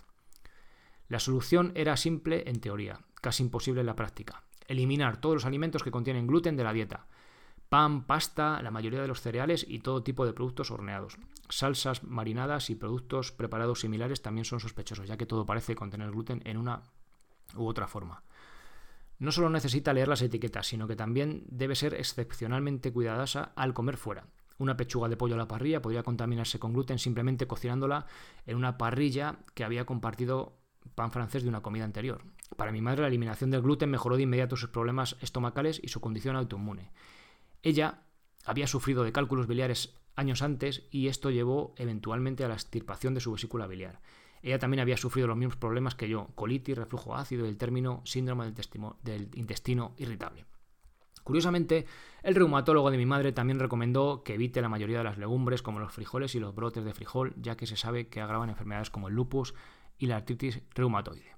La 1.09 1.19
solución 1.19 1.73
era 1.75 1.97
simple 1.97 2.45
en 2.47 2.61
teoría, 2.61 3.01
casi 3.21 3.43
imposible 3.43 3.81
en 3.81 3.87
la 3.87 3.97
práctica. 3.97 4.45
Eliminar 4.67 5.21
todos 5.21 5.35
los 5.35 5.45
alimentos 5.45 5.83
que 5.83 5.91
contienen 5.91 6.27
gluten 6.27 6.57
de 6.57 6.65
la 6.65 6.73
dieta. 6.73 7.07
Pan, 7.69 8.07
pasta, 8.07 8.63
la 8.63 8.71
mayoría 8.71 9.03
de 9.03 9.09
los 9.09 9.21
cereales 9.21 9.65
y 9.69 9.81
todo 9.81 10.03
tipo 10.03 10.27
de 10.27 10.33
productos 10.33 10.71
horneados. 10.71 11.19
Salsas 11.49 12.05
marinadas 12.05 12.71
y 12.71 12.75
productos 12.75 13.33
preparados 13.33 13.81
similares 13.81 14.23
también 14.23 14.45
son 14.45 14.61
sospechosos, 14.61 15.09
ya 15.09 15.17
que 15.17 15.27
todo 15.27 15.47
parece 15.47 15.75
contener 15.75 16.11
gluten 16.11 16.43
en 16.45 16.57
una 16.57 16.83
u 17.57 17.67
otra 17.67 17.89
forma. 17.89 18.23
No 19.19 19.33
solo 19.33 19.51
necesita 19.51 19.93
leer 19.93 20.09
las 20.09 20.23
etiquetas, 20.23 20.67
sino 20.67 20.89
que 20.89 20.97
también 20.97 21.45
debe 21.47 21.75
ser 21.75 21.95
excepcionalmente 21.95 22.93
cuidadosa 22.93 23.53
al 23.55 23.73
comer 23.73 23.97
fuera. 23.97 24.27
Una 24.59 24.77
pechuga 24.77 25.09
de 25.09 25.17
pollo 25.17 25.35
a 25.35 25.39
la 25.39 25.49
parrilla 25.49 25.83
podría 25.83 26.03
contaminarse 26.03 26.59
con 26.59 26.73
gluten 26.73 26.99
simplemente 26.99 27.47
cocinándola 27.47 28.07
en 28.47 28.57
una 28.57 28.79
parrilla 28.79 29.39
que 29.55 29.65
había 29.65 29.85
compartido 29.85 30.59
pan 30.95 31.13
francés 31.13 31.43
de 31.43 31.49
una 31.49 31.63
comida 31.63 31.85
anterior. 31.85 32.23
Para 32.57 32.73
mi 32.73 32.81
madre 32.81 33.03
la 33.03 33.09
eliminación 33.09 33.51
del 33.51 33.63
gluten 33.63 33.91
mejoró 33.91 34.17
de 34.17 34.23
inmediato 34.23 34.57
sus 34.57 34.71
problemas 34.71 35.17
estomacales 35.21 35.81
y 35.83 35.89
su 35.89 36.01
condición 36.01 36.37
autoinmune. 36.37 36.91
Ella 37.63 38.03
había 38.45 38.67
sufrido 38.67 39.05
de 39.05 39.13
cálculos 39.13 39.47
biliares 39.47 39.95
años 40.17 40.43
antes 40.43 40.83
y 40.91 41.09
esto 41.09 41.31
llevó 41.31 41.75
eventualmente 41.77 42.45
a 42.45 42.49
la 42.49 42.55
extirpación 42.55 43.15
de 43.15 43.21
su 43.21 43.33
vesícula 43.33 43.67
biliar. 43.67 44.01
Ella 44.43 44.59
también 44.59 44.81
había 44.81 44.97
sufrido 44.97 45.29
los 45.29 45.37
mismos 45.37 45.57
problemas 45.57 45.95
que 45.95 46.09
yo, 46.09 46.29
colitis, 46.35 46.77
reflujo 46.77 47.15
ácido 47.15 47.47
y 47.47 47.49
el 47.49 47.57
término 47.57 48.03
síndrome 48.05 48.53
del, 49.03 49.31
intestino 49.35 49.95
irritable. 49.99 50.45
Curiosamente, 51.25 51.87
el 52.23 52.35
reumatólogo 52.35 52.91
de 52.91 52.99
mi 52.99 53.07
madre 53.07 53.33
también 53.33 53.59
recomendó 53.59 54.23
que 54.23 54.35
evite 54.35 54.61
la 54.61 54.69
mayoría 54.69 54.99
de 54.99 55.05
las 55.05 55.19
legumbres 55.19 55.63
como 55.63 55.81
los 55.81 55.93
frijoles 55.93 56.35
y 56.35 56.41
los 56.41 56.55
brotes 56.55 56.85
de 56.85 56.95
frijol, 56.95 57.35
ya 57.37 57.57
que 57.57 57.67
se 57.67 57.77
sabe 57.77 58.09
que 58.09 58.21
agravan 58.21 58.49
enfermedades 58.49 58.91
como 58.91 59.09
el 59.09 59.15
lupus 59.15 59.55
y 59.99 60.07
la 60.07 60.17
artritis 60.17 60.63
reumatoide. 60.75 61.37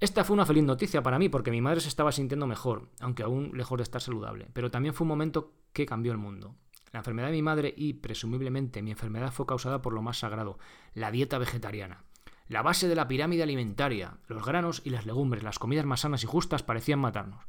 Esta 0.00 0.24
fue 0.24 0.34
una 0.34 0.46
feliz 0.46 0.64
noticia 0.64 1.02
para 1.02 1.18
mí 1.18 1.28
porque 1.28 1.50
mi 1.50 1.60
madre 1.60 1.80
se 1.80 1.88
estaba 1.88 2.10
sintiendo 2.10 2.46
mejor, 2.46 2.88
aunque 3.00 3.22
aún 3.22 3.52
lejos 3.54 3.76
de 3.76 3.82
estar 3.82 4.00
saludable, 4.00 4.48
pero 4.54 4.70
también 4.70 4.94
fue 4.94 5.04
un 5.04 5.10
momento 5.10 5.52
que 5.72 5.84
cambió 5.84 6.12
el 6.12 6.18
mundo. 6.18 6.56
La 6.90 7.00
enfermedad 7.00 7.28
de 7.28 7.34
mi 7.34 7.42
madre 7.42 7.74
y, 7.76 7.92
presumiblemente, 7.92 8.82
mi 8.82 8.90
enfermedad 8.90 9.30
fue 9.30 9.46
causada 9.46 9.82
por 9.82 9.92
lo 9.92 10.02
más 10.02 10.18
sagrado, 10.18 10.58
la 10.94 11.10
dieta 11.10 11.38
vegetariana. 11.38 12.04
La 12.48 12.62
base 12.62 12.88
de 12.88 12.96
la 12.96 13.06
pirámide 13.06 13.44
alimentaria, 13.44 14.16
los 14.26 14.44
granos 14.44 14.82
y 14.84 14.90
las 14.90 15.06
legumbres, 15.06 15.44
las 15.44 15.60
comidas 15.60 15.86
más 15.86 16.00
sanas 16.00 16.24
y 16.24 16.26
justas 16.26 16.64
parecían 16.64 16.98
matarnos. 16.98 17.44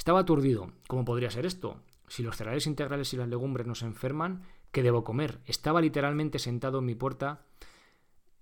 Estaba 0.00 0.20
aturdido. 0.20 0.72
¿Cómo 0.88 1.04
podría 1.04 1.30
ser 1.30 1.44
esto? 1.44 1.82
Si 2.08 2.22
los 2.22 2.34
cereales 2.34 2.66
integrales 2.66 3.12
y 3.12 3.18
las 3.18 3.28
legumbres 3.28 3.66
nos 3.66 3.82
enferman, 3.82 4.44
¿qué 4.72 4.82
debo 4.82 5.04
comer? 5.04 5.40
Estaba 5.44 5.82
literalmente 5.82 6.38
sentado 6.38 6.78
en 6.78 6.86
mi 6.86 6.94
puerta 6.94 7.42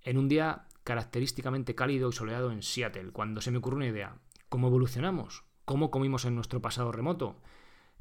en 0.02 0.18
un 0.18 0.28
día 0.28 0.68
característicamente 0.84 1.74
cálido 1.74 2.10
y 2.10 2.12
soleado 2.12 2.52
en 2.52 2.62
Seattle, 2.62 3.10
cuando 3.10 3.40
se 3.40 3.50
me 3.50 3.58
ocurrió 3.58 3.78
una 3.78 3.88
idea. 3.88 4.18
¿Cómo 4.48 4.68
evolucionamos? 4.68 5.42
¿Cómo 5.64 5.90
comimos 5.90 6.26
en 6.26 6.36
nuestro 6.36 6.62
pasado 6.62 6.92
remoto? 6.92 7.40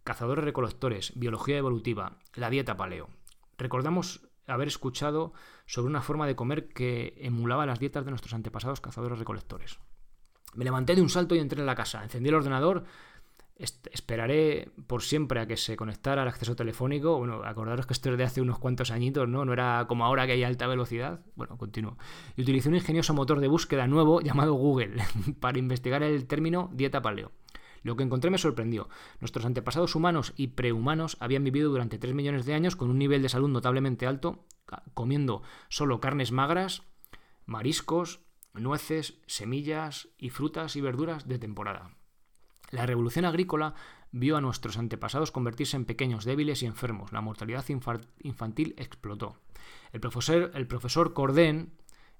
Cazadores 0.03 0.45
recolectores, 0.45 1.13
biología 1.15 1.57
evolutiva, 1.57 2.19
la 2.35 2.51
dieta 2.51 2.77
paleo. 2.77 3.09
Recordamos 3.57 4.29
haber 4.45 4.67
escuchado 4.67 5.33
sobre 5.65 5.89
una 5.89 6.03
forma 6.03 6.27
de 6.27 6.35
comer 6.35 6.67
que 6.67 7.15
emulaba 7.21 7.65
las 7.65 7.79
dietas 7.79 8.05
de 8.05 8.11
nuestros 8.11 8.35
antepasados 8.35 8.81
cazadores 8.81 9.17
recolectores. 9.17 9.79
Me 10.53 10.63
levanté 10.63 10.95
de 10.95 11.01
un 11.01 11.09
salto 11.09 11.35
y 11.35 11.39
entré 11.39 11.59
en 11.59 11.65
la 11.65 11.75
casa. 11.75 12.03
Encendí 12.03 12.29
el 12.29 12.35
ordenador. 12.35 12.85
Esperaré 13.57 14.69
por 14.85 15.01
siempre 15.01 15.39
a 15.39 15.47
que 15.47 15.57
se 15.57 15.75
conectara 15.75 16.21
al 16.21 16.27
acceso 16.27 16.55
telefónico. 16.55 17.17
Bueno, 17.17 17.43
acordaros 17.43 17.87
que 17.87 17.93
esto 17.93 18.11
es 18.11 18.17
de 18.17 18.23
hace 18.23 18.41
unos 18.41 18.59
cuantos 18.59 18.91
añitos, 18.91 19.27
¿no? 19.27 19.45
No 19.45 19.53
era 19.53 19.85
como 19.87 20.05
ahora 20.05 20.25
que 20.27 20.33
hay 20.33 20.43
alta 20.43 20.67
velocidad. 20.67 21.21
Bueno, 21.35 21.57
continúo. 21.57 21.97
Y 22.35 22.43
utilicé 22.43 22.69
un 22.69 22.75
ingenioso 22.75 23.13
motor 23.13 23.39
de 23.39 23.47
búsqueda 23.47 23.87
nuevo 23.87 24.21
llamado 24.21 24.53
Google 24.53 24.97
para 25.39 25.57
investigar 25.57 26.03
el 26.03 26.27
término 26.27 26.69
dieta 26.73 27.01
paleo. 27.01 27.31
Lo 27.83 27.95
que 27.95 28.03
encontré 28.03 28.29
me 28.29 28.37
sorprendió. 28.37 28.89
Nuestros 29.21 29.45
antepasados 29.45 29.95
humanos 29.95 30.33
y 30.35 30.47
prehumanos 30.47 31.17
habían 31.19 31.43
vivido 31.43 31.69
durante 31.69 31.97
3 31.97 32.13
millones 32.13 32.45
de 32.45 32.53
años 32.53 32.75
con 32.75 32.89
un 32.89 32.97
nivel 32.97 33.21
de 33.21 33.29
salud 33.29 33.49
notablemente 33.49 34.05
alto, 34.05 34.45
comiendo 34.93 35.41
solo 35.69 35.99
carnes 35.99 36.31
magras, 36.31 36.83
mariscos, 37.45 38.19
nueces, 38.53 39.19
semillas 39.25 40.09
y 40.17 40.29
frutas 40.29 40.75
y 40.75 40.81
verduras 40.81 41.27
de 41.27 41.39
temporada. 41.39 41.96
La 42.71 42.85
revolución 42.85 43.25
agrícola 43.25 43.75
vio 44.11 44.37
a 44.37 44.41
nuestros 44.41 44.77
antepasados 44.77 45.31
convertirse 45.31 45.77
en 45.77 45.85
pequeños, 45.85 46.25
débiles 46.25 46.63
y 46.63 46.65
enfermos. 46.65 47.11
La 47.11 47.21
mortalidad 47.21 47.65
infantil 48.23 48.73
explotó. 48.77 49.37
El 49.93 49.99
profesor, 49.99 50.51
el 50.53 50.67
profesor 50.67 51.13
Cordén 51.13 51.71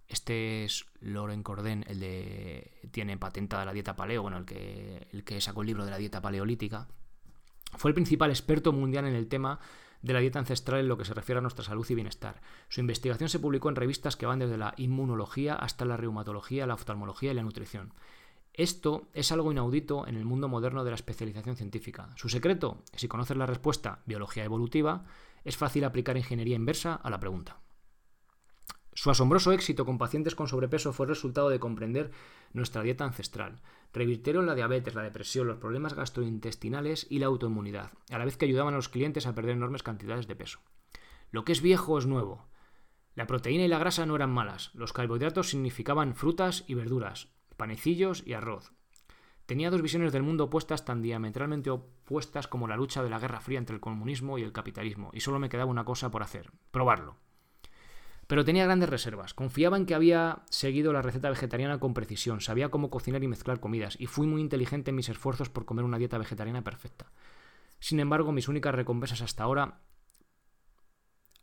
este 0.08 0.63
es 0.63 0.86
Loren 1.01 1.44
Corden, 1.44 1.84
el 1.88 2.00
de. 2.00 2.72
tiene 2.92 3.18
patentada 3.18 3.66
la 3.66 3.74
dieta 3.74 3.96
paleo, 3.96 4.22
bueno, 4.22 4.38
el 4.38 4.46
que 4.46 5.42
sacó 5.42 5.62
el 5.62 5.68
libro 5.68 5.86
de 5.86 5.92
la 5.92 5.98
dieta 5.98 6.22
paleolítica. 6.22 6.88
Fue 7.75 7.92
el 7.92 7.96
principal 7.96 8.30
experto 8.30 8.72
mundial 8.72 9.06
en 9.06 9.16
el 9.16 9.27
tema 9.27 9.60
de 10.01 10.13
la 10.13 10.20
dieta 10.20 10.39
ancestral 10.39 10.80
en 10.80 10.88
lo 10.88 10.98
que 10.98 11.04
se 11.04 11.13
refiere 11.13 11.39
a 11.39 11.42
nuestra 11.42 11.66
salud 11.66 11.86
y 11.89 11.96
bienestar. 11.96 12.42
Su 12.70 12.80
investigación 12.80 13.27
se 13.30 13.39
publicó 13.39 13.68
en 13.68 13.75
revistas 13.75 14.16
que 14.16 14.25
van 14.25 14.39
desde 14.39 14.58
la 14.58 14.74
inmunología 14.77 15.56
hasta 15.56 15.84
la 15.84 15.98
reumatología, 15.98 16.68
la 16.68 16.75
oftalmología 16.75 17.32
y 17.32 17.36
la 17.36 17.44
nutrición. 17.44 17.94
Esto 18.58 19.08
es 19.14 19.32
algo 19.32 19.52
inaudito 19.52 20.08
en 20.08 20.18
el 20.18 20.26
mundo 20.26 20.48
moderno 20.48 20.84
de 20.84 20.90
la 20.90 20.96
especialización 20.96 21.56
científica. 21.56 22.10
Su 22.16 22.28
secreto, 22.28 22.84
si 22.96 23.08
conoces 23.08 23.38
la 23.38 23.46
respuesta 23.46 24.02
biología 24.08 24.44
evolutiva, 24.44 25.06
es 25.44 25.56
fácil 25.56 25.84
aplicar 25.84 26.18
ingeniería 26.18 26.56
inversa 26.56 26.96
a 26.96 27.12
la 27.12 27.20
pregunta. 27.20 27.60
Su 28.94 29.12
asombroso 29.12 29.52
éxito 29.52 29.86
con 29.86 30.00
pacientes 30.00 30.34
con 30.34 30.48
sobrepeso 30.48 30.92
fue 30.92 31.06
el 31.06 31.12
resultado 31.12 31.50
de 31.50 31.60
comprender 31.60 32.10
nuestra 32.52 32.82
dieta 32.82 33.04
ancestral. 33.04 33.62
Revirtieron 33.94 34.48
la 34.48 34.56
diabetes, 34.56 34.96
la 34.96 35.04
depresión, 35.04 35.46
los 35.46 35.60
problemas 35.60 35.94
gastrointestinales 35.94 37.06
y 37.12 37.20
la 37.20 37.28
autoinmunidad, 37.28 37.92
a 38.10 38.18
la 38.18 38.26
vez 38.26 38.38
que 38.38 38.46
ayudaban 38.46 38.74
a 38.74 38.78
los 38.78 38.90
clientes 38.90 39.28
a 39.28 39.36
perder 39.36 39.52
enormes 39.52 39.84
cantidades 39.84 40.28
de 40.28 40.36
peso. 40.36 40.62
Lo 41.30 41.46
que 41.46 41.52
es 41.52 41.62
viejo 41.62 42.00
es 42.00 42.08
nuevo. 42.08 42.48
La 43.14 43.28
proteína 43.28 43.66
y 43.66 43.68
la 43.68 43.78
grasa 43.78 44.08
no 44.08 44.16
eran 44.16 44.32
malas, 44.32 44.72
los 44.74 44.94
carbohidratos 44.94 45.50
significaban 45.50 46.16
frutas 46.16 46.64
y 46.66 46.74
verduras, 46.74 47.37
panecillos 47.58 48.24
y 48.26 48.34
arroz. 48.34 48.72
Tenía 49.46 49.72
dos 49.72 49.82
visiones 49.82 50.12
del 50.12 50.24
mundo 50.24 50.46
opuestas 50.46 50.86
tan 50.86 51.02
diametralmente 51.02 51.70
opuestas 51.70 52.48
como 52.48 52.68
la 52.68 52.76
lucha 52.76 53.02
de 53.02 53.10
la 53.10 53.20
Guerra 53.20 53.40
Fría 53.40 53.60
entre 53.60 53.76
el 53.76 53.82
comunismo 53.82 54.38
y 54.38 54.44
el 54.44 54.52
capitalismo, 54.52 55.10
y 55.14 55.22
solo 55.22 55.40
me 55.40 55.50
quedaba 55.50 55.72
una 55.72 55.86
cosa 55.86 56.12
por 56.12 56.22
hacer, 56.22 56.52
probarlo. 56.72 57.16
Pero 58.28 58.44
tenía 58.44 58.66
grandes 58.66 58.90
reservas. 58.90 59.34
Confiaba 59.34 59.78
en 59.78 59.86
que 59.86 59.96
había 59.96 60.44
seguido 60.50 60.92
la 60.92 61.02
receta 61.02 61.30
vegetariana 61.30 61.80
con 61.80 61.94
precisión, 61.94 62.42
sabía 62.42 62.70
cómo 62.70 62.90
cocinar 62.90 63.24
y 63.24 63.28
mezclar 63.30 63.62
comidas, 63.62 63.96
y 64.00 64.08
fui 64.08 64.28
muy 64.28 64.42
inteligente 64.42 64.90
en 64.90 64.96
mis 64.96 65.08
esfuerzos 65.08 65.50
por 65.50 65.64
comer 65.64 65.86
una 65.86 65.98
dieta 65.98 66.18
vegetariana 66.18 66.62
perfecta. 66.64 67.12
Sin 67.80 68.02
embargo, 68.02 68.34
mis 68.34 68.50
únicas 68.50 68.76
recompensas 68.76 69.22
hasta 69.22 69.44
ahora 69.44 69.80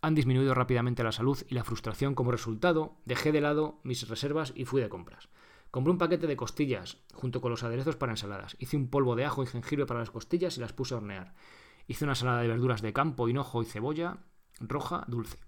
han 0.03 0.15
disminuido 0.15 0.53
rápidamente 0.53 1.03
la 1.03 1.13
salud 1.13 1.39
y 1.49 1.55
la 1.55 1.65
frustración 1.65 2.15
como 2.15 2.31
resultado, 2.31 2.99
dejé 3.07 3.33
de 3.33 3.41
lado 3.41 3.81
mis 3.83 4.07
reservas 4.07 4.53
y 4.55 4.67
fui 4.67 4.83
de 4.83 4.91
compras. 4.91 5.31
Compré 5.75 5.91
un 5.91 5.99
paquete 5.99 6.29
de 6.29 6.37
costillas 6.37 6.99
junto 7.15 7.41
con 7.41 7.51
los 7.51 7.65
aderezos 7.65 7.97
para 7.97 8.13
ensaladas. 8.13 8.57
Hice 8.61 8.77
un 8.77 8.87
polvo 8.87 9.17
de 9.17 9.25
ajo 9.25 9.43
y 9.43 9.47
jengibre 9.49 9.87
para 9.87 9.99
las 9.99 10.13
costillas 10.13 10.57
y 10.57 10.61
las 10.61 10.73
puse 10.73 10.95
a 10.95 10.99
hornear. 10.99 11.35
Hice 11.89 12.05
una 12.05 12.13
ensalada 12.13 12.43
de 12.43 12.47
verduras 12.47 12.81
de 12.81 12.93
campo, 12.93 13.29
hinojo 13.29 13.61
y 13.61 13.67
cebolla 13.67 14.19
roja 14.61 15.03
dulce. 15.09 15.41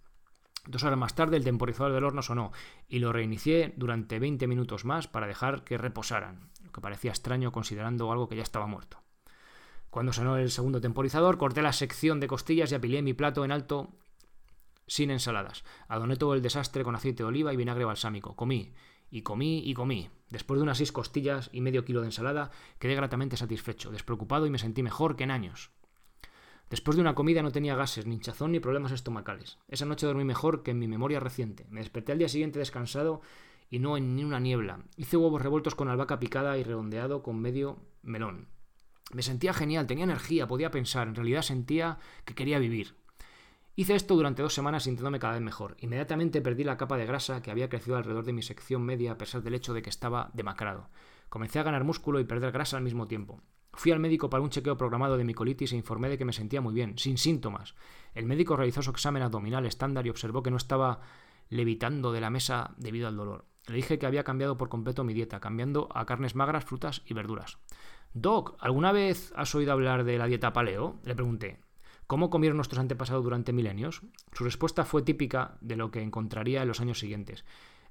Dos 0.66 0.82
horas 0.82 0.98
más 0.98 1.14
tarde 1.14 1.36
el 1.36 1.44
temporizador 1.44 1.92
del 1.92 2.02
horno 2.02 2.22
sonó 2.22 2.50
y 2.88 2.98
lo 2.98 3.12
reinicié 3.12 3.74
durante 3.76 4.18
20 4.18 4.48
minutos 4.48 4.84
más 4.84 5.06
para 5.06 5.28
dejar 5.28 5.62
que 5.62 5.78
reposaran, 5.78 6.50
lo 6.64 6.72
que 6.72 6.80
parecía 6.80 7.12
extraño 7.12 7.52
considerando 7.52 8.10
algo 8.10 8.28
que 8.28 8.34
ya 8.34 8.42
estaba 8.42 8.66
muerto. 8.66 8.98
Cuando 9.90 10.12
sonó 10.12 10.38
el 10.38 10.50
segundo 10.50 10.80
temporizador, 10.80 11.38
corté 11.38 11.62
la 11.62 11.72
sección 11.72 12.18
de 12.18 12.26
costillas 12.26 12.72
y 12.72 12.74
apilé 12.74 13.00
mi 13.00 13.14
plato 13.14 13.44
en 13.44 13.52
alto 13.52 13.94
sin 14.88 15.12
ensaladas. 15.12 15.62
Adoné 15.86 16.16
todo 16.16 16.34
el 16.34 16.42
desastre 16.42 16.82
con 16.82 16.96
aceite 16.96 17.22
de 17.22 17.28
oliva 17.28 17.52
y 17.52 17.56
vinagre 17.56 17.84
balsámico. 17.84 18.34
Comí, 18.34 18.72
y 19.10 19.22
comí, 19.22 19.62
y 19.64 19.74
comí. 19.74 20.10
Después 20.30 20.58
de 20.58 20.64
unas 20.64 20.78
seis 20.78 20.92
costillas 20.92 21.50
y 21.52 21.60
medio 21.60 21.84
kilo 21.84 22.00
de 22.00 22.08
ensalada, 22.08 22.50
quedé 22.78 22.94
gratamente 22.94 23.36
satisfecho, 23.36 23.90
despreocupado 23.90 24.46
y 24.46 24.50
me 24.50 24.58
sentí 24.58 24.82
mejor 24.82 25.16
que 25.16 25.24
en 25.24 25.30
años. 25.30 25.70
Después 26.68 26.96
de 26.96 27.00
una 27.00 27.14
comida 27.14 27.42
no 27.42 27.52
tenía 27.52 27.76
gases, 27.76 28.06
ni 28.06 28.16
hinchazón 28.16 28.50
ni 28.50 28.58
problemas 28.58 28.90
estomacales. 28.90 29.58
Esa 29.68 29.86
noche 29.86 30.06
dormí 30.06 30.24
mejor 30.24 30.64
que 30.64 30.72
en 30.72 30.80
mi 30.80 30.88
memoria 30.88 31.20
reciente. 31.20 31.66
Me 31.70 31.80
desperté 31.80 32.10
al 32.10 32.18
día 32.18 32.28
siguiente 32.28 32.58
descansado 32.58 33.20
y 33.70 33.78
no 33.78 33.96
en 33.96 34.16
ni 34.16 34.24
una 34.24 34.40
niebla. 34.40 34.80
Hice 34.96 35.16
huevos 35.16 35.42
revueltos 35.42 35.76
con 35.76 35.88
albahaca 35.88 36.18
picada 36.18 36.58
y 36.58 36.64
redondeado 36.64 37.22
con 37.22 37.40
medio 37.40 37.78
melón. 38.02 38.48
Me 39.12 39.22
sentía 39.22 39.54
genial, 39.54 39.86
tenía 39.86 40.04
energía, 40.04 40.48
podía 40.48 40.72
pensar, 40.72 41.06
en 41.06 41.14
realidad 41.14 41.42
sentía 41.42 41.98
que 42.24 42.34
quería 42.34 42.58
vivir. 42.58 42.96
Hice 43.78 43.94
esto 43.94 44.14
durante 44.14 44.40
dos 44.40 44.54
semanas 44.54 44.84
sintiéndome 44.84 45.18
cada 45.18 45.34
vez 45.34 45.42
mejor. 45.42 45.76
Inmediatamente 45.80 46.40
perdí 46.40 46.64
la 46.64 46.78
capa 46.78 46.96
de 46.96 47.04
grasa 47.04 47.42
que 47.42 47.50
había 47.50 47.68
crecido 47.68 47.98
alrededor 47.98 48.24
de 48.24 48.32
mi 48.32 48.40
sección 48.40 48.82
media 48.82 49.12
a 49.12 49.18
pesar 49.18 49.42
del 49.42 49.54
hecho 49.54 49.74
de 49.74 49.82
que 49.82 49.90
estaba 49.90 50.30
demacrado. 50.32 50.88
Comencé 51.28 51.58
a 51.58 51.62
ganar 51.62 51.84
músculo 51.84 52.18
y 52.18 52.24
perder 52.24 52.52
grasa 52.52 52.78
al 52.78 52.82
mismo 52.82 53.06
tiempo. 53.06 53.42
Fui 53.74 53.92
al 53.92 54.00
médico 54.00 54.30
para 54.30 54.42
un 54.42 54.48
chequeo 54.48 54.78
programado 54.78 55.18
de 55.18 55.24
mi 55.24 55.34
colitis 55.34 55.72
e 55.72 55.76
informé 55.76 56.08
de 56.08 56.16
que 56.16 56.24
me 56.24 56.32
sentía 56.32 56.62
muy 56.62 56.72
bien, 56.72 56.96
sin 56.96 57.18
síntomas. 57.18 57.74
El 58.14 58.24
médico 58.24 58.56
realizó 58.56 58.80
su 58.80 58.92
examen 58.92 59.22
abdominal 59.22 59.66
estándar 59.66 60.06
y 60.06 60.10
observó 60.10 60.42
que 60.42 60.50
no 60.50 60.56
estaba 60.56 61.02
levitando 61.50 62.12
de 62.12 62.22
la 62.22 62.30
mesa 62.30 62.74
debido 62.78 63.08
al 63.08 63.16
dolor. 63.18 63.44
Le 63.66 63.76
dije 63.76 63.98
que 63.98 64.06
había 64.06 64.24
cambiado 64.24 64.56
por 64.56 64.70
completo 64.70 65.04
mi 65.04 65.12
dieta, 65.12 65.38
cambiando 65.38 65.90
a 65.94 66.06
carnes 66.06 66.34
magras, 66.34 66.64
frutas 66.64 67.02
y 67.04 67.12
verduras. 67.12 67.58
Doc, 68.14 68.56
¿alguna 68.58 68.92
vez 68.92 69.34
has 69.36 69.54
oído 69.54 69.72
hablar 69.72 70.04
de 70.04 70.16
la 70.16 70.28
dieta 70.28 70.54
paleo? 70.54 70.98
Le 71.04 71.14
pregunté. 71.14 71.65
¿Cómo 72.06 72.30
comieron 72.30 72.56
nuestros 72.56 72.78
antepasados 72.78 73.24
durante 73.24 73.52
milenios? 73.52 74.02
Su 74.32 74.44
respuesta 74.44 74.84
fue 74.84 75.02
típica 75.02 75.58
de 75.60 75.76
lo 75.76 75.90
que 75.90 76.02
encontraría 76.02 76.62
en 76.62 76.68
los 76.68 76.80
años 76.80 77.00
siguientes. 77.00 77.44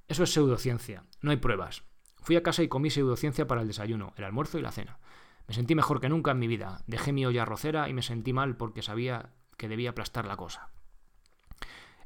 Eso 0.07 0.23
es 0.23 0.31
pseudociencia, 0.31 1.03
no 1.21 1.31
hay 1.31 1.37
pruebas. 1.37 1.83
Fui 2.21 2.37
a 2.37 2.43
casa 2.43 2.63
y 2.63 2.69
comí 2.69 2.89
pseudociencia 2.89 3.45
para 3.45 3.61
el 3.61 3.67
desayuno, 3.67 4.13
el 4.15 4.23
almuerzo 4.23 4.57
y 4.57 4.61
la 4.61 4.71
cena. 4.71 4.99
Me 5.47 5.53
sentí 5.53 5.75
mejor 5.75 5.99
que 5.99 6.09
nunca 6.09 6.31
en 6.31 6.39
mi 6.39 6.47
vida. 6.47 6.81
Dejé 6.87 7.11
mi 7.11 7.25
olla 7.25 7.41
arrocera 7.41 7.89
y 7.89 7.93
me 7.93 8.01
sentí 8.01 8.31
mal 8.31 8.55
porque 8.55 8.81
sabía 8.81 9.31
que 9.57 9.67
debía 9.67 9.91
aplastar 9.91 10.25
la 10.25 10.37
cosa. 10.37 10.71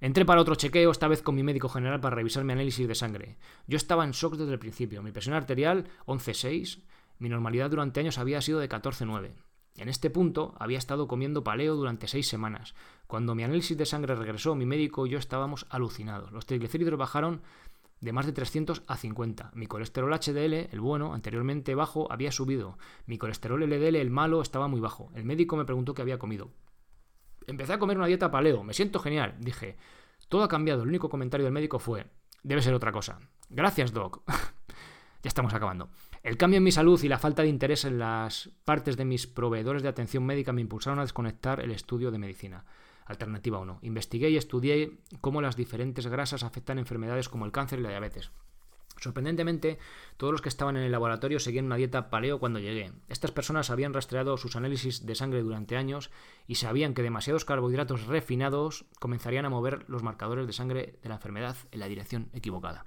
Entré 0.02 0.26
para 0.26 0.42
otro 0.42 0.56
chequeo, 0.56 0.92
esta 0.92 1.08
vez 1.08 1.22
con 1.22 1.36
mi 1.36 1.44
médico 1.44 1.70
general 1.70 2.00
para 2.00 2.16
revisar 2.16 2.44
mi 2.44 2.54
análisis 2.54 2.88
de 2.88 2.96
sangre. 2.96 3.38
Yo 3.68 3.78
estaba 3.78 4.04
en 4.04 4.12
shock 4.12 4.36
desde 4.36 4.54
el 4.54 4.60
principio. 4.60 5.04
Mi 5.04 5.12
presión 5.12 5.36
arterial 5.36 5.90
11,6. 6.06 6.84
Mi 7.20 7.30
normalidad 7.30 7.70
durante 7.70 8.00
años 8.00 8.18
había 8.18 8.42
sido 8.42 8.60
de 8.60 8.70
14,9. 8.70 9.34
En 9.78 9.90
este 9.90 10.10
punto 10.10 10.56
había 10.60 10.78
estado 10.78 11.08
comiendo 11.08 11.44
paleo 11.44 11.76
durante 11.76 12.08
seis 12.08 12.28
semanas. 12.28 12.76
Cuando 13.08 13.36
mi 13.36 13.44
análisis 13.44 13.78
de 13.78 13.86
sangre 13.86 14.16
regresó, 14.16 14.56
mi 14.56 14.66
médico 14.66 15.08
y 15.08 15.12
yo 15.12 15.18
estábamos 15.18 15.66
alucinados. 15.70 16.32
Los 16.32 16.46
triglicéridos 16.46 16.98
bajaron 16.98 17.42
de 18.02 18.14
más 18.14 18.26
de 18.26 18.34
300 18.34 18.84
a 18.88 18.98
50. 18.98 19.52
Mi 19.54 19.68
colesterol 19.68 20.14
HDL, 20.14 20.70
el 20.72 20.80
bueno, 20.80 21.14
anteriormente 21.14 21.76
bajo, 21.76 22.12
había 22.12 22.32
subido. 22.32 22.78
Mi 23.06 23.18
colesterol 23.18 23.62
LDL, 23.62 23.96
el 23.96 24.10
malo, 24.10 24.42
estaba 24.42 24.68
muy 24.68 24.80
bajo. 24.80 25.12
El 25.16 25.26
médico 25.26 25.58
me 25.58 25.66
preguntó 25.66 25.94
qué 25.94 26.02
había 26.02 26.20
comido. 26.20 26.52
Empecé 27.48 27.74
a 27.74 27.80
comer 27.80 27.98
una 27.98 28.08
dieta 28.08 28.32
paleo, 28.32 28.64
me 28.64 28.74
siento 28.74 29.00
genial. 29.00 29.36
Dije, 29.40 29.78
todo 30.28 30.44
ha 30.44 30.48
cambiado. 30.48 30.84
El 30.84 30.90
único 30.90 31.10
comentario 31.10 31.46
del 31.46 31.54
médico 31.54 31.80
fue, 31.80 32.06
debe 32.44 32.62
ser 32.62 32.74
otra 32.74 32.92
cosa. 32.92 33.20
Gracias, 33.50 33.92
Doc. 33.92 34.22
ya 34.28 35.28
estamos 35.28 35.54
acabando. 35.54 35.90
El 36.22 36.36
cambio 36.36 36.58
en 36.58 36.64
mi 36.64 36.72
salud 36.72 37.02
y 37.02 37.08
la 37.08 37.18
falta 37.18 37.44
de 37.44 37.48
interés 37.48 37.86
en 37.86 37.98
las 37.98 38.50
partes 38.66 38.98
de 38.98 39.06
mis 39.06 39.26
proveedores 39.26 39.84
de 39.84 39.90
atención 39.90 40.26
médica 40.26 40.52
me 40.52 40.62
impulsaron 40.62 41.00
a 41.00 41.04
desconectar 41.04 41.62
el 41.62 41.72
estudio 41.72 42.12
de 42.12 42.18
medicina. 42.18 42.66
Alternativa 43.06 43.58
1. 43.60 43.80
Investigué 43.84 44.30
y 44.30 44.38
estudié 44.38 45.00
cómo 45.22 45.42
las 45.42 45.56
diferentes 45.56 46.08
grasas 46.08 46.44
afectan 46.44 46.78
enfermedades 46.78 47.30
como 47.30 47.46
el 47.46 47.54
cáncer 47.54 47.80
y 47.80 47.84
la 47.84 47.90
diabetes. 47.90 48.32
Sorprendentemente, 48.98 49.80
todos 50.18 50.34
los 50.34 50.42
que 50.42 50.50
estaban 50.50 50.76
en 50.76 50.84
el 50.84 50.92
laboratorio 50.92 51.40
seguían 51.40 51.66
una 51.66 51.78
dieta 51.78 52.10
paleo 52.10 52.38
cuando 52.38 52.60
llegué. 52.60 52.92
Estas 53.08 53.32
personas 53.32 53.70
habían 53.70 53.94
rastreado 53.94 54.36
sus 54.36 54.58
análisis 54.58 55.06
de 55.06 55.16
sangre 55.16 55.42
durante 55.42 55.78
años 55.78 56.12
y 56.48 56.56
sabían 56.56 56.94
que 56.94 57.02
demasiados 57.02 57.46
carbohidratos 57.46 58.08
refinados 58.08 58.86
comenzarían 59.00 59.46
a 59.46 59.50
mover 59.50 59.86
los 59.88 60.04
marcadores 60.04 60.48
de 60.48 60.54
sangre 60.54 61.00
de 61.02 61.08
la 61.08 61.16
enfermedad 61.16 61.56
en 61.72 61.80
la 61.80 61.88
dirección 61.88 62.30
equivocada. 62.34 62.86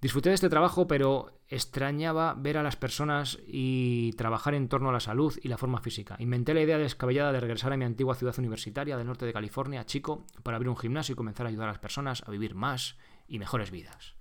Disfruté 0.00 0.28
de 0.28 0.36
este 0.36 0.48
trabajo, 0.48 0.86
pero 0.86 1.40
extrañaba 1.48 2.34
ver 2.34 2.56
a 2.56 2.62
las 2.62 2.76
personas 2.76 3.38
y 3.46 4.12
trabajar 4.12 4.54
en 4.54 4.68
torno 4.68 4.90
a 4.90 4.92
la 4.92 5.00
salud 5.00 5.36
y 5.42 5.48
la 5.48 5.58
forma 5.58 5.80
física. 5.80 6.14
Inventé 6.20 6.54
la 6.54 6.60
idea 6.60 6.78
descabellada 6.78 7.32
de 7.32 7.40
regresar 7.40 7.72
a 7.72 7.76
mi 7.76 7.84
antigua 7.84 8.14
ciudad 8.14 8.38
universitaria 8.38 8.96
del 8.96 9.08
norte 9.08 9.26
de 9.26 9.32
California, 9.32 9.86
chico, 9.86 10.24
para 10.44 10.56
abrir 10.56 10.68
un 10.68 10.76
gimnasio 10.76 11.14
y 11.14 11.16
comenzar 11.16 11.46
a 11.46 11.48
ayudar 11.48 11.68
a 11.68 11.72
las 11.72 11.80
personas 11.80 12.22
a 12.26 12.30
vivir 12.30 12.54
más 12.54 12.96
y 13.26 13.40
mejores 13.40 13.72
vidas. 13.72 14.14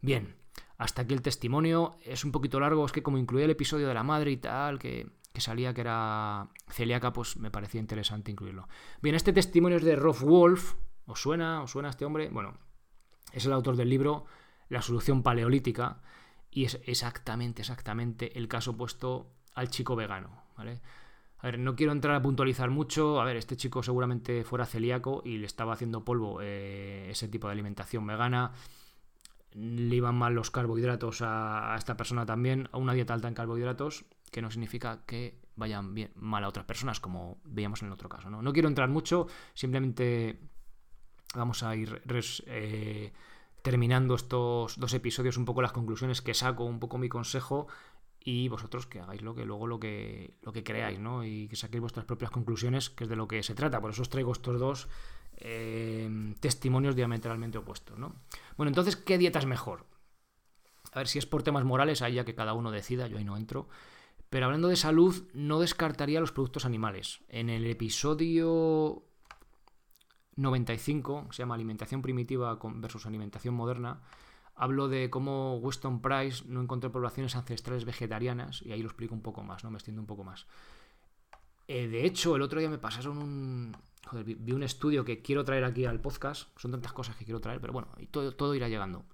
Bien, 0.00 0.36
hasta 0.78 1.02
aquí 1.02 1.12
el 1.12 1.20
testimonio. 1.20 1.96
Es 2.02 2.24
un 2.24 2.32
poquito 2.32 2.58
largo, 2.58 2.86
es 2.86 2.92
que 2.92 3.02
como 3.02 3.18
incluía 3.18 3.44
el 3.44 3.50
episodio 3.50 3.86
de 3.86 3.94
la 3.94 4.04
madre 4.04 4.30
y 4.30 4.38
tal, 4.38 4.78
que, 4.78 5.10
salía 5.36 5.74
que 5.74 5.82
era 5.82 6.48
celíaca, 6.70 7.12
pues 7.12 7.36
me 7.36 7.50
parecía 7.50 7.80
interesante 7.80 8.30
incluirlo. 8.30 8.68
Bien, 9.02 9.14
este 9.14 9.34
testimonio 9.34 9.76
es 9.76 9.84
de 9.84 9.96
Rolf 9.96 10.22
Wolf. 10.22 10.74
¿Os 11.06 11.20
suena? 11.20 11.62
¿Os 11.62 11.72
suena 11.72 11.90
este 11.90 12.06
hombre? 12.06 12.30
Bueno, 12.30 12.56
es 13.32 13.44
el 13.44 13.52
autor 13.52 13.76
del 13.76 13.90
libro 13.90 14.24
La 14.74 14.82
solución 14.82 15.22
paleolítica 15.22 16.02
y 16.50 16.64
es 16.64 16.80
exactamente, 16.84 17.62
exactamente 17.62 18.38
el 18.38 18.48
caso 18.48 18.72
opuesto 18.72 19.30
al 19.54 19.68
chico 19.70 19.96
vegano, 19.96 20.42
¿vale? 20.56 20.80
A 21.38 21.46
ver, 21.46 21.58
no 21.58 21.76
quiero 21.76 21.92
entrar 21.92 22.14
a 22.14 22.22
puntualizar 22.22 22.70
mucho. 22.70 23.20
A 23.20 23.24
ver, 23.24 23.36
este 23.36 23.56
chico 23.56 23.82
seguramente 23.82 24.44
fuera 24.44 24.64
celíaco 24.64 25.22
y 25.24 25.38
le 25.38 25.46
estaba 25.46 25.74
haciendo 25.74 26.04
polvo 26.04 26.40
eh, 26.40 27.08
ese 27.10 27.28
tipo 27.28 27.48
de 27.48 27.52
alimentación 27.52 28.06
vegana 28.06 28.52
le 29.54 29.94
iban 29.94 30.16
mal 30.16 30.34
los 30.34 30.50
carbohidratos 30.50 31.22
a, 31.22 31.74
esta 31.78 31.96
persona 31.96 32.26
también, 32.26 32.68
a 32.72 32.78
una 32.78 32.92
dieta 32.92 33.14
alta 33.14 33.28
en 33.28 33.34
carbohidratos, 33.34 34.04
que 34.30 34.42
no 34.42 34.50
significa 34.50 35.04
que 35.06 35.38
vayan 35.54 35.94
bien, 35.94 36.10
mal 36.16 36.42
a 36.42 36.48
otras 36.48 36.66
personas, 36.66 36.98
como 36.98 37.38
veíamos 37.44 37.80
en 37.82 37.88
el 37.88 37.94
otro 37.94 38.08
caso. 38.08 38.28
No, 38.28 38.52
quiero 38.52 38.68
entrar 38.68 38.88
mucho, 38.88 39.28
simplemente 39.54 40.40
vamos 41.36 41.62
a 41.62 41.76
ir 41.76 42.02
eh, 42.46 43.12
terminando 43.64 44.14
estos 44.14 44.78
dos 44.78 44.92
episodios, 44.92 45.38
un 45.38 45.46
poco 45.46 45.62
las 45.62 45.72
conclusiones 45.72 46.20
que 46.20 46.34
saco, 46.34 46.64
un 46.64 46.78
poco 46.78 46.98
mi 46.98 47.08
consejo 47.08 47.66
y 48.20 48.48
vosotros 48.48 48.86
que 48.86 49.00
hagáis 49.00 49.22
lo 49.22 49.34
que 49.34 49.46
luego 49.46 49.66
lo 49.66 49.80
que 49.80 50.34
lo 50.42 50.52
que 50.52 50.62
creáis, 50.62 50.98
¿no? 50.98 51.24
Y 51.24 51.48
que 51.48 51.56
saquéis 51.56 51.80
vuestras 51.80 52.04
propias 52.04 52.30
conclusiones, 52.30 52.90
que 52.90 53.04
es 53.04 53.10
de 53.10 53.16
lo 53.16 53.26
que 53.26 53.42
se 53.42 53.54
trata. 53.54 53.80
Por 53.80 53.90
eso 53.92 54.02
os 54.02 54.10
traigo 54.10 54.32
estos 54.32 54.60
dos 54.60 54.88
eh, 55.38 56.34
testimonios 56.40 56.94
diametralmente 56.94 57.56
opuestos. 57.56 57.98
¿no? 57.98 58.14
Bueno, 58.58 58.68
entonces, 58.68 58.96
¿qué 58.96 59.16
dieta 59.16 59.38
es 59.38 59.46
mejor? 59.46 59.86
A 60.92 60.98
ver, 60.98 61.08
si 61.08 61.18
es 61.18 61.24
por 61.24 61.42
temas 61.42 61.64
morales, 61.64 62.02
ahí 62.02 62.16
ya 62.16 62.26
que 62.26 62.34
cada 62.34 62.52
uno 62.52 62.70
decida, 62.70 63.06
yo 63.06 63.16
ahí 63.16 63.24
no 63.24 63.38
entro. 63.38 63.70
Pero 64.28 64.44
hablando 64.44 64.68
de 64.68 64.76
salud, 64.76 65.26
no 65.32 65.58
descartaría 65.58 66.20
los 66.20 66.32
productos 66.32 66.66
animales. 66.66 67.20
En 67.28 67.48
el 67.48 67.64
episodio 67.64 69.06
95, 70.36 71.28
se 71.30 71.42
llama 71.42 71.54
Alimentación 71.54 72.02
primitiva 72.02 72.58
versus 72.76 73.06
alimentación 73.06 73.54
moderna, 73.54 74.00
hablo 74.54 74.88
de 74.88 75.10
cómo 75.10 75.56
Weston 75.56 76.00
Price 76.00 76.44
no 76.46 76.60
encontró 76.60 76.92
poblaciones 76.92 77.36
ancestrales 77.36 77.84
vegetarianas, 77.84 78.62
y 78.62 78.72
ahí 78.72 78.82
lo 78.82 78.88
explico 78.88 79.14
un 79.14 79.22
poco 79.22 79.42
más, 79.42 79.64
¿no? 79.64 79.70
Me 79.70 79.76
extiendo 79.76 80.02
un 80.02 80.06
poco 80.06 80.24
más. 80.24 80.46
Eh, 81.66 81.88
de 81.88 82.04
hecho, 82.04 82.36
el 82.36 82.42
otro 82.42 82.60
día 82.60 82.68
me 82.68 82.78
pasaron 82.78 83.18
un, 83.18 83.76
Joder, 84.06 84.24
vi, 84.24 84.52
un 84.52 84.62
estudio 84.62 85.04
que 85.04 85.22
quiero 85.22 85.44
traer 85.44 85.64
aquí 85.64 85.86
al 85.86 86.00
podcast. 86.00 86.48
Son 86.58 86.70
tantas 86.70 86.92
cosas 86.92 87.16
que 87.16 87.24
quiero 87.24 87.40
traer, 87.40 87.60
pero 87.60 87.72
bueno, 87.72 87.88
y 87.98 88.06
todo, 88.06 88.32
todo 88.32 88.54
irá 88.54 88.68
llegando. 88.68 89.04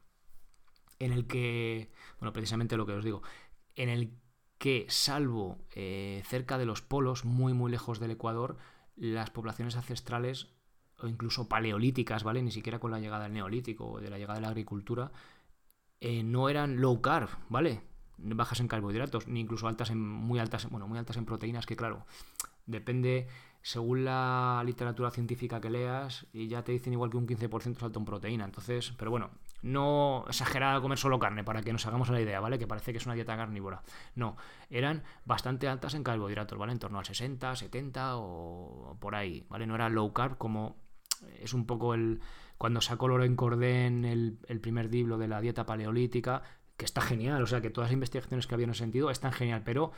En 0.99 1.13
el 1.13 1.27
que, 1.27 1.91
bueno, 2.19 2.33
precisamente 2.33 2.77
lo 2.77 2.87
que 2.87 2.93
os 2.93 3.05
digo, 3.05 3.23
en 3.77 3.89
el 3.89 4.13
que, 4.59 4.87
salvo 4.89 5.59
eh, 5.75 6.23
cerca 6.27 6.59
de 6.59 6.67
los 6.67 6.83
polos, 6.83 7.25
muy, 7.25 7.55
muy 7.55 7.71
lejos 7.71 8.01
del 8.01 8.11
Ecuador, 8.11 8.59
las 8.97 9.31
poblaciones 9.31 9.77
ancestrales 9.77 10.49
o 11.03 11.09
incluso 11.09 11.49
paleolíticas, 11.49 12.25
¿vale? 12.25 12.43
Ni 12.43 12.51
siquiera 12.51 12.79
con 12.79 12.91
la 12.91 13.01
llegada 13.01 13.25
del 13.25 13.33
neolítico 13.33 13.93
o 13.93 14.01
de 14.01 14.11
la 14.11 14.19
llegada 14.19 14.37
de 14.37 14.43
la 14.43 14.49
agricultura, 14.49 15.11
eh, 16.01 16.23
no 16.23 16.49
eran 16.49 16.81
low 16.81 17.01
carb, 17.01 17.29
¿vale? 17.49 17.83
Bajas 18.19 18.61
en 18.61 18.69
carbohidratos, 18.69 19.29
ni 19.29 19.41
incluso 19.41 19.69
altas 19.69 19.91
en, 19.91 20.01
muy 20.01 20.39
altas, 20.39 20.69
bueno, 20.71 20.87
muy 20.89 20.99
altas 20.99 21.17
en 21.17 21.25
proteínas, 21.27 21.67
que 21.67 21.77
claro, 21.77 22.07
depende 22.67 23.29
según 23.63 24.05
la 24.05 24.63
literatura 24.65 25.11
científica 25.11 25.61
que 25.61 25.71
leas, 25.71 26.27
y 26.33 26.49
ya 26.49 26.65
te 26.65 26.73
dicen 26.73 26.93
igual 26.95 27.11
que 27.11 27.19
un 27.19 27.27
15% 27.27 27.79
salto 27.79 27.99
en 27.99 28.05
proteína. 28.07 28.45
Entonces, 28.45 28.93
pero 28.97 29.11
bueno, 29.11 29.31
no 29.63 30.25
exagerada 30.29 30.81
comer 30.81 30.99
solo 30.99 31.19
carne, 31.19 31.45
para 31.45 31.63
que 31.63 31.73
nos 31.73 31.87
hagamos 31.87 32.09
la 32.09 32.21
idea, 32.21 32.41
¿vale? 32.41 32.59
Que 32.59 32.67
parece 32.67 32.93
que 32.93 32.99
es 32.99 33.07
una 33.07 33.15
dieta 33.15 33.37
carnívora. 33.37 33.83
No, 34.15 34.37
eran 34.71 35.03
bastante 35.27 35.69
altas 35.69 35.95
en 35.95 36.05
carbohidratos, 36.05 36.59
¿vale? 36.59 36.73
En 36.73 36.79
torno 36.79 36.99
al 36.99 37.05
60, 37.05 37.57
70 37.57 38.17
o 38.17 38.97
por 39.01 39.15
ahí, 39.15 39.45
¿vale? 39.51 39.67
No 39.67 39.75
era 39.75 39.89
low 39.91 40.13
carb 40.13 40.39
como 40.39 40.77
es 41.41 41.55
un 41.55 41.67
poco 41.67 41.95
el... 41.95 42.21
Cuando 42.59 42.81
sacó 42.81 43.09
Loren 43.09 43.37
Cordén 43.37 44.05
el, 44.05 44.39
el 44.47 44.61
primer 44.61 44.93
libro 44.93 45.17
de 45.17 45.29
la 45.29 45.41
dieta 45.41 45.65
paleolítica, 45.65 46.43
que 46.77 46.85
está 46.85 47.01
genial, 47.01 47.43
o 47.43 47.47
sea 47.47 47.61
que 47.61 47.71
todas 47.71 47.89
las 47.89 47.95
investigaciones 47.95 48.47
que 48.47 48.55
había 48.55 48.65
en 48.65 48.71
ese 48.71 48.81
sentido 48.81 49.11
están 49.11 49.33
genial, 49.33 49.63
pero 49.65 49.93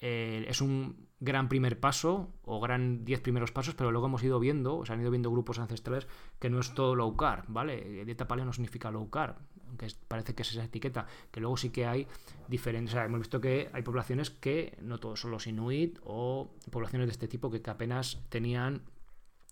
eh, 0.00 0.44
es 0.48 0.60
un 0.60 1.08
gran 1.20 1.48
primer 1.48 1.80
paso 1.80 2.28
o 2.44 2.60
gran 2.60 3.04
10 3.04 3.20
primeros 3.20 3.50
pasos, 3.50 3.74
pero 3.74 3.90
luego 3.90 4.06
hemos 4.06 4.22
ido 4.22 4.38
viendo, 4.38 4.76
o 4.76 4.84
se 4.84 4.92
han 4.92 5.00
ido 5.00 5.10
viendo 5.10 5.30
grupos 5.30 5.58
ancestrales 5.58 6.06
que 6.38 6.50
no 6.50 6.60
es 6.60 6.74
todo 6.74 6.94
low 6.94 7.16
carb, 7.16 7.44
¿vale? 7.48 8.04
Dieta 8.04 8.28
paleo 8.28 8.44
no 8.44 8.52
significa 8.52 8.90
low 8.90 9.08
carb, 9.08 9.36
aunque 9.68 9.88
parece 10.06 10.34
que 10.34 10.42
es 10.42 10.52
esa 10.52 10.64
etiqueta, 10.64 11.06
que 11.30 11.40
luego 11.40 11.56
sí 11.56 11.70
que 11.70 11.86
hay 11.86 12.06
diferentes, 12.48 12.92
o 12.92 12.96
sea, 12.96 13.06
hemos 13.06 13.20
visto 13.20 13.40
que 13.40 13.70
hay 13.72 13.82
poblaciones 13.82 14.30
que 14.30 14.76
no 14.82 14.98
todos 14.98 15.20
son 15.20 15.30
los 15.30 15.46
inuit 15.46 15.98
o 16.04 16.50
poblaciones 16.70 17.08
de 17.08 17.12
este 17.12 17.28
tipo 17.28 17.50
que, 17.50 17.62
apenas 17.70 18.20
tenían 18.28 18.82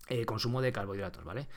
eh, 0.07 0.25
consumo 0.25 0.61
de 0.61 0.71
carbohidratos, 0.71 1.23
¿vale? 1.23 1.47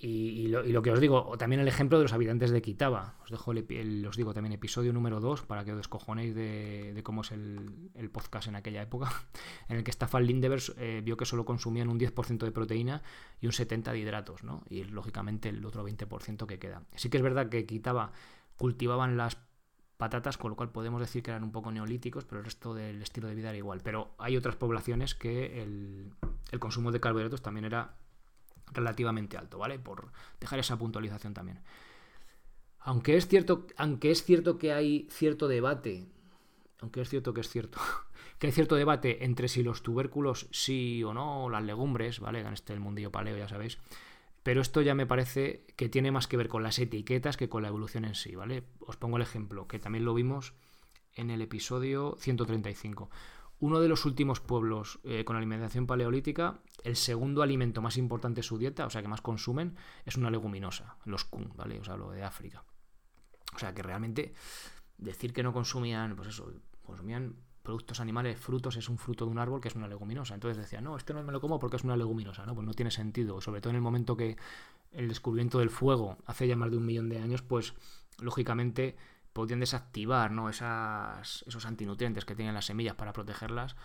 Y, 0.00 0.46
lo, 0.46 0.80
que 0.80 0.92
os 0.92 1.00
digo, 1.00 1.36
también 1.38 1.60
el 1.60 1.66
ejemplo 1.66 1.98
de 1.98 2.04
los 2.04 2.12
habitantes 2.12 2.52
de 2.52 2.62
Quitaba. 2.62 3.16
Os 3.24 3.30
dejo 3.30 3.50
el, 3.50 4.06
os 4.06 4.16
digo 4.16 4.32
también 4.32 4.52
episodio 4.52 4.92
número 4.92 5.18
2 5.18 5.42
para 5.42 5.64
que 5.64 5.72
os 5.72 5.76
descojonéis 5.76 6.36
de, 6.36 7.00
cómo 7.02 7.22
es 7.22 7.32
el, 7.32 8.08
podcast 8.12 8.46
en 8.46 8.54
aquella 8.54 8.82
época, 8.82 9.10
en 9.68 9.78
el 9.78 9.82
que 9.82 9.90
Staffan 9.90 10.24
Lindevers 10.24 10.72
eh, 10.78 11.02
vio 11.04 11.16
que 11.16 11.24
solo 11.24 11.44
consumían 11.44 11.88
un 11.88 11.98
10% 11.98 12.38
de 12.38 12.52
proteína 12.52 13.02
y 13.40 13.46
un 13.46 13.52
70% 13.52 13.90
de 13.90 13.98
hidratos, 13.98 14.44
¿no? 14.44 14.62
Y 14.68 14.84
lógicamente 14.84 15.48
el 15.48 15.64
otro 15.66 15.84
20% 15.84 16.46
que 16.46 16.60
queda. 16.60 16.84
Sí 16.94 17.10
que 17.10 17.16
es 17.16 17.22
verdad 17.22 17.48
que 17.48 17.66
Quitaba 17.66 18.12
cultivaban 18.56 19.16
las 19.16 19.36
patatas, 19.98 20.38
con 20.38 20.50
lo 20.50 20.56
cual 20.56 20.70
podemos 20.70 21.00
decir 21.00 21.22
que 21.22 21.32
eran 21.32 21.42
un 21.42 21.52
poco 21.52 21.70
neolíticos, 21.70 22.24
pero 22.24 22.38
el 22.38 22.44
resto 22.44 22.72
del 22.72 23.02
estilo 23.02 23.28
de 23.28 23.34
vida 23.34 23.50
era 23.50 23.58
igual. 23.58 23.80
Pero 23.82 24.12
hay 24.16 24.36
otras 24.36 24.56
poblaciones 24.56 25.14
que 25.14 25.62
el, 25.62 26.14
consumo 26.58 26.92
de 26.92 27.00
carbohidratos 27.00 27.42
también 27.42 27.66
era 27.66 27.96
relativamente 28.72 29.36
alto, 29.36 29.58
¿vale? 29.58 29.78
Por 29.78 30.10
dejar 30.40 30.60
esa 30.60 30.78
puntualización 30.78 31.34
también. 31.34 31.60
Aunque 32.78 33.16
es 33.16 33.26
cierto, 33.26 33.66
aunque 33.76 34.12
es 34.12 34.22
cierto 34.22 34.56
que 34.56 34.72
hay 34.72 35.08
cierto 35.10 35.48
debate, 35.48 36.06
aunque 36.80 37.00
es 37.00 37.08
cierto 37.08 37.34
que 37.34 37.40
es 37.40 37.48
cierto, 37.48 37.80
que 38.38 38.46
hay 38.46 38.52
cierto 38.52 38.76
debate 38.76 39.24
entre 39.24 39.48
si 39.48 39.64
los 39.64 39.82
tubérculos 39.82 40.46
sí 40.52 41.02
o 41.02 41.12
no, 41.12 41.50
las 41.50 41.64
legumbres, 41.64 42.20
¿vale? 42.20 42.40
En 42.40 42.52
este 42.52 42.72
el 42.72 42.80
mundillo 42.80 43.10
paleo, 43.10 43.36
ya 43.36 43.48
sabéis. 43.48 43.78
Pero 44.48 44.62
esto 44.62 44.80
ya 44.80 44.94
me 44.94 45.04
parece 45.04 45.66
que 45.76 45.90
tiene 45.90 46.10
más 46.10 46.26
que 46.26 46.38
ver 46.38 46.48
con 46.48 46.62
las 46.62 46.78
etiquetas 46.78 47.36
que 47.36 47.50
con 47.50 47.60
la 47.60 47.68
evolución 47.68 48.06
en 48.06 48.14
sí, 48.14 48.34
¿vale? 48.34 48.64
Os 48.78 48.96
pongo 48.96 49.18
el 49.18 49.22
ejemplo, 49.22 49.68
que 49.68 49.78
también 49.78 50.06
lo 50.06 50.14
vimos 50.14 50.54
en 51.12 51.28
el 51.28 51.42
episodio 51.42 52.16
135. 52.18 53.10
Uno 53.60 53.78
de 53.78 53.88
los 53.88 54.06
últimos 54.06 54.40
pueblos 54.40 55.00
eh, 55.04 55.26
con 55.26 55.36
alimentación 55.36 55.86
paleolítica, 55.86 56.62
el 56.82 56.96
segundo 56.96 57.42
alimento 57.42 57.82
más 57.82 57.98
importante 57.98 58.38
de 58.38 58.42
su 58.42 58.56
dieta, 58.56 58.86
o 58.86 58.90
sea 58.90 59.02
que 59.02 59.08
más 59.08 59.20
consumen, 59.20 59.76
es 60.06 60.16
una 60.16 60.30
leguminosa, 60.30 60.96
los 61.04 61.26
kun, 61.26 61.52
¿vale? 61.54 61.78
O 61.78 61.84
sea, 61.84 61.98
lo 61.98 62.10
de 62.10 62.22
África. 62.22 62.64
O 63.54 63.58
sea 63.58 63.74
que 63.74 63.82
realmente 63.82 64.32
decir 64.96 65.34
que 65.34 65.42
no 65.42 65.52
consumían, 65.52 66.16
pues 66.16 66.28
eso, 66.28 66.50
consumían 66.82 67.36
productos 67.68 68.00
animales, 68.00 68.38
frutos, 68.38 68.78
es 68.78 68.88
un 68.88 68.96
fruto 68.96 69.26
de 69.26 69.30
un 69.30 69.38
árbol 69.38 69.60
que 69.60 69.68
es 69.68 69.74
una 69.74 69.86
leguminosa. 69.86 70.32
Entonces 70.32 70.56
decía, 70.56 70.80
no, 70.80 70.96
este 70.96 71.12
no 71.12 71.22
me 71.22 71.32
lo 71.32 71.38
como 71.38 71.58
porque 71.58 71.76
es 71.76 71.84
una 71.84 71.98
leguminosa, 71.98 72.46
¿no? 72.46 72.54
Pues 72.54 72.66
no 72.66 72.72
tiene 72.72 72.90
sentido. 72.90 73.42
Sobre 73.42 73.60
todo 73.60 73.68
en 73.72 73.76
el 73.76 73.82
momento 73.82 74.16
que 74.16 74.38
el 74.90 75.06
descubrimiento 75.06 75.58
del 75.58 75.68
fuego 75.68 76.16
hace 76.24 76.48
ya 76.48 76.56
más 76.56 76.70
de 76.70 76.78
un 76.78 76.86
millón 76.86 77.10
de 77.10 77.18
años, 77.18 77.42
pues 77.42 77.74
lógicamente 78.20 78.96
podían 79.34 79.60
desactivar 79.60 80.30
¿no? 80.30 80.48
Esas, 80.48 81.44
esos 81.46 81.66
antinutrientes 81.66 82.24
que 82.24 82.34
tienen 82.34 82.54
las 82.54 82.64
semillas 82.64 82.94
para 82.94 83.12
protegerlas 83.12 83.76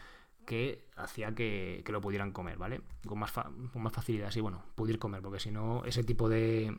que 0.46 0.88
hacía 0.96 1.36
que, 1.36 1.84
lo 1.86 2.00
pudieran 2.00 2.32
comer, 2.32 2.58
¿vale? 2.58 2.80
Con 3.06 3.20
más, 3.20 3.34
con 3.34 3.84
más 3.84 3.92
facilidad, 3.92 4.32
sí, 4.32 4.40
bueno, 4.40 4.64
pudir 4.76 4.98
comer, 4.98 5.22
porque 5.22 5.42
si 5.42 5.52
no, 5.52 5.84
ese 5.84 6.06
tipo 6.06 6.30
de... 6.30 6.78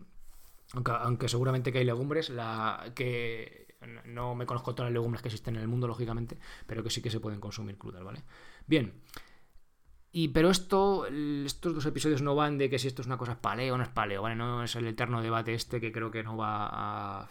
Aunque, 0.75 1.29
seguramente 1.29 1.73
que 1.73 1.79
hay 1.79 1.85
legumbres, 1.85 2.31
la 2.31 2.93
que 2.95 3.77
no 4.07 4.35
me 4.35 4.47
conozco 4.47 4.75
todas 4.75 4.91
las 4.91 4.95
legumbres 4.95 5.23
que 5.23 5.29
existen 5.29 5.57
en 5.57 5.63
el 5.63 5.69
mundo, 5.69 5.87
lógicamente, 5.87 6.39
pero 6.67 6.83
que 6.83 6.91
sí 6.91 7.03
que 7.03 7.11
se 7.11 7.21
pueden 7.21 7.41
consumir 7.41 7.79
crudas, 7.79 8.03
¿vale? 8.03 8.23
Bien. 8.67 8.95
Y, 10.11 10.29
pero 10.29 10.51
esto, 10.51 11.07
estos 11.07 11.75
dos 11.75 11.87
episodios 11.87 12.23
no 12.23 12.35
van 12.35 12.57
de 12.57 12.71
que 12.71 12.79
si 12.79 12.87
esto 12.87 13.03
es 13.03 13.07
una 13.07 13.19
cosa 13.19 13.41
paleo 13.41 13.75
o 13.75 13.77
no 13.77 13.83
es 13.83 13.89
paleo, 13.89 14.23
¿vale? 14.23 14.37
No 14.37 14.63
es 14.63 14.77
el 14.77 14.87
eterno 14.87 15.23
debate 15.23 15.55
este 15.55 15.81
que 15.81 15.93
creo 15.93 16.11
que 16.11 16.23
no 16.23 16.37
va 16.37 16.69
a 17.23 17.29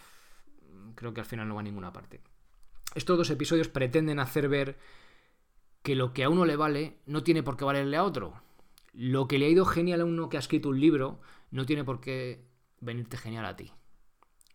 creo 0.94 1.14
que 1.14 1.20
al 1.20 1.26
final 1.26 1.48
no 1.48 1.54
va 1.54 1.60
a 1.60 1.64
ninguna 1.64 1.92
parte. 1.92 2.20
Estos 2.94 3.16
dos 3.18 3.30
episodios 3.30 3.68
pretenden 3.68 4.20
hacer 4.20 4.48
ver 4.48 4.78
que 5.82 5.94
lo 5.94 6.12
que 6.12 6.24
a 6.24 6.28
uno 6.28 6.44
le 6.44 6.56
vale 6.56 6.98
no 7.06 7.22
tiene 7.22 7.42
por 7.42 7.56
qué 7.56 7.64
valerle 7.64 7.96
a 7.96 8.04
otro. 8.04 8.40
Lo 8.92 9.26
que 9.26 9.38
le 9.38 9.46
ha 9.46 9.50
ido 9.50 9.64
genial 9.64 10.00
a 10.00 10.04
uno 10.04 10.28
que 10.28 10.36
ha 10.36 10.40
escrito 10.40 10.68
un 10.68 10.80
libro 10.80 11.20
no 11.50 11.66
tiene 11.66 11.84
por 11.84 12.00
qué 12.00 12.44
venirte 12.84 13.16
genial 13.16 13.46
a 13.46 13.56
ti. 13.56 13.72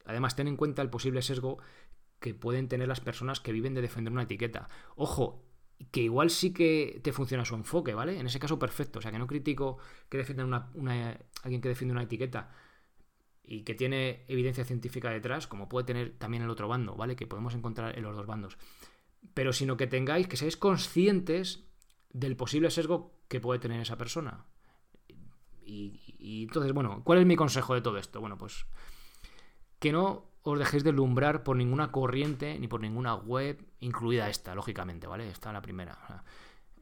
Además, 0.06 0.36
ten 0.36 0.48
en 0.48 0.58
cuenta 0.58 0.82
el 0.82 0.90
posible 0.90 1.22
sesgo 1.22 1.60
que 2.20 2.34
pueden 2.34 2.68
tener 2.68 2.88
las 2.88 3.00
personas 3.00 3.40
que 3.40 3.52
viven 3.52 3.74
de 3.74 3.82
defender 3.82 4.12
una 4.12 4.24
etiqueta. 4.24 4.68
Ojo, 4.96 5.46
que 5.92 6.02
igual 6.02 6.30
sí 6.30 6.54
que 6.54 7.00
te 7.04 7.14
funciona 7.14 7.46
su 7.46 7.56
enfoque, 7.56 7.94
¿vale? 7.94 8.20
En 8.20 8.26
ese 8.26 8.40
caso, 8.40 8.60
perfecto. 8.60 9.00
O 9.00 9.02
sea, 9.02 9.12
que 9.12 9.20
no 9.20 9.28
critico 9.28 9.78
que 10.10 10.18
defiendan 10.18 10.48
una, 10.74 11.20
alguien 11.44 11.62
que 11.62 11.70
defiende 11.70 11.94
una 11.94 12.04
etiqueta 12.04 12.52
y 13.44 13.64
que 13.64 13.74
tiene 13.74 14.26
evidencia 14.28 14.66
científica 14.66 15.10
detrás, 15.10 15.48
como 15.48 15.70
puede 15.70 15.86
tener 15.86 16.18
también 16.18 16.44
el 16.44 16.50
otro 16.50 16.68
bando, 16.68 16.96
¿vale? 16.96 17.16
Que 17.16 17.28
podemos 17.28 17.56
encontrar 17.56 17.98
en 17.98 18.04
los 18.04 18.16
dos 18.16 18.28
bandos. 18.28 18.58
Pero 19.34 19.54
sino 19.54 19.78
que 19.78 19.88
tengáis, 19.88 20.28
que 20.28 20.38
seáis 20.38 20.58
conscientes 20.58 21.66
del 22.12 22.36
posible 22.36 22.70
sesgo 22.72 23.18
que 23.28 23.40
puede 23.40 23.60
tener 23.60 23.82
esa 23.82 23.98
persona. 23.98 24.46
Y, 25.72 26.44
entonces, 26.44 26.74
bueno, 26.74 27.02
¿cuál 27.04 27.20
es 27.20 27.26
mi 27.26 27.36
consejo 27.36 27.76
de 27.76 27.82
todo 27.82 27.98
esto? 27.98 28.20
Bueno, 28.20 28.38
pues 28.38 28.66
que 29.80 29.92
no 29.92 30.26
os 30.42 30.58
dejéis 30.60 30.84
de 30.84 30.92
lumbrar 30.92 31.44
por 31.44 31.56
ninguna 31.56 31.92
corriente 31.92 32.58
ni 32.60 32.68
por 32.68 32.82
ninguna 32.82 33.16
web, 33.16 33.64
incluida 33.80 34.30
esta, 34.30 34.56
lógicamente, 34.56 35.08
¿vale? 35.08 35.30
Esta 35.30 35.54
la 35.54 35.62
primera. 35.62 36.24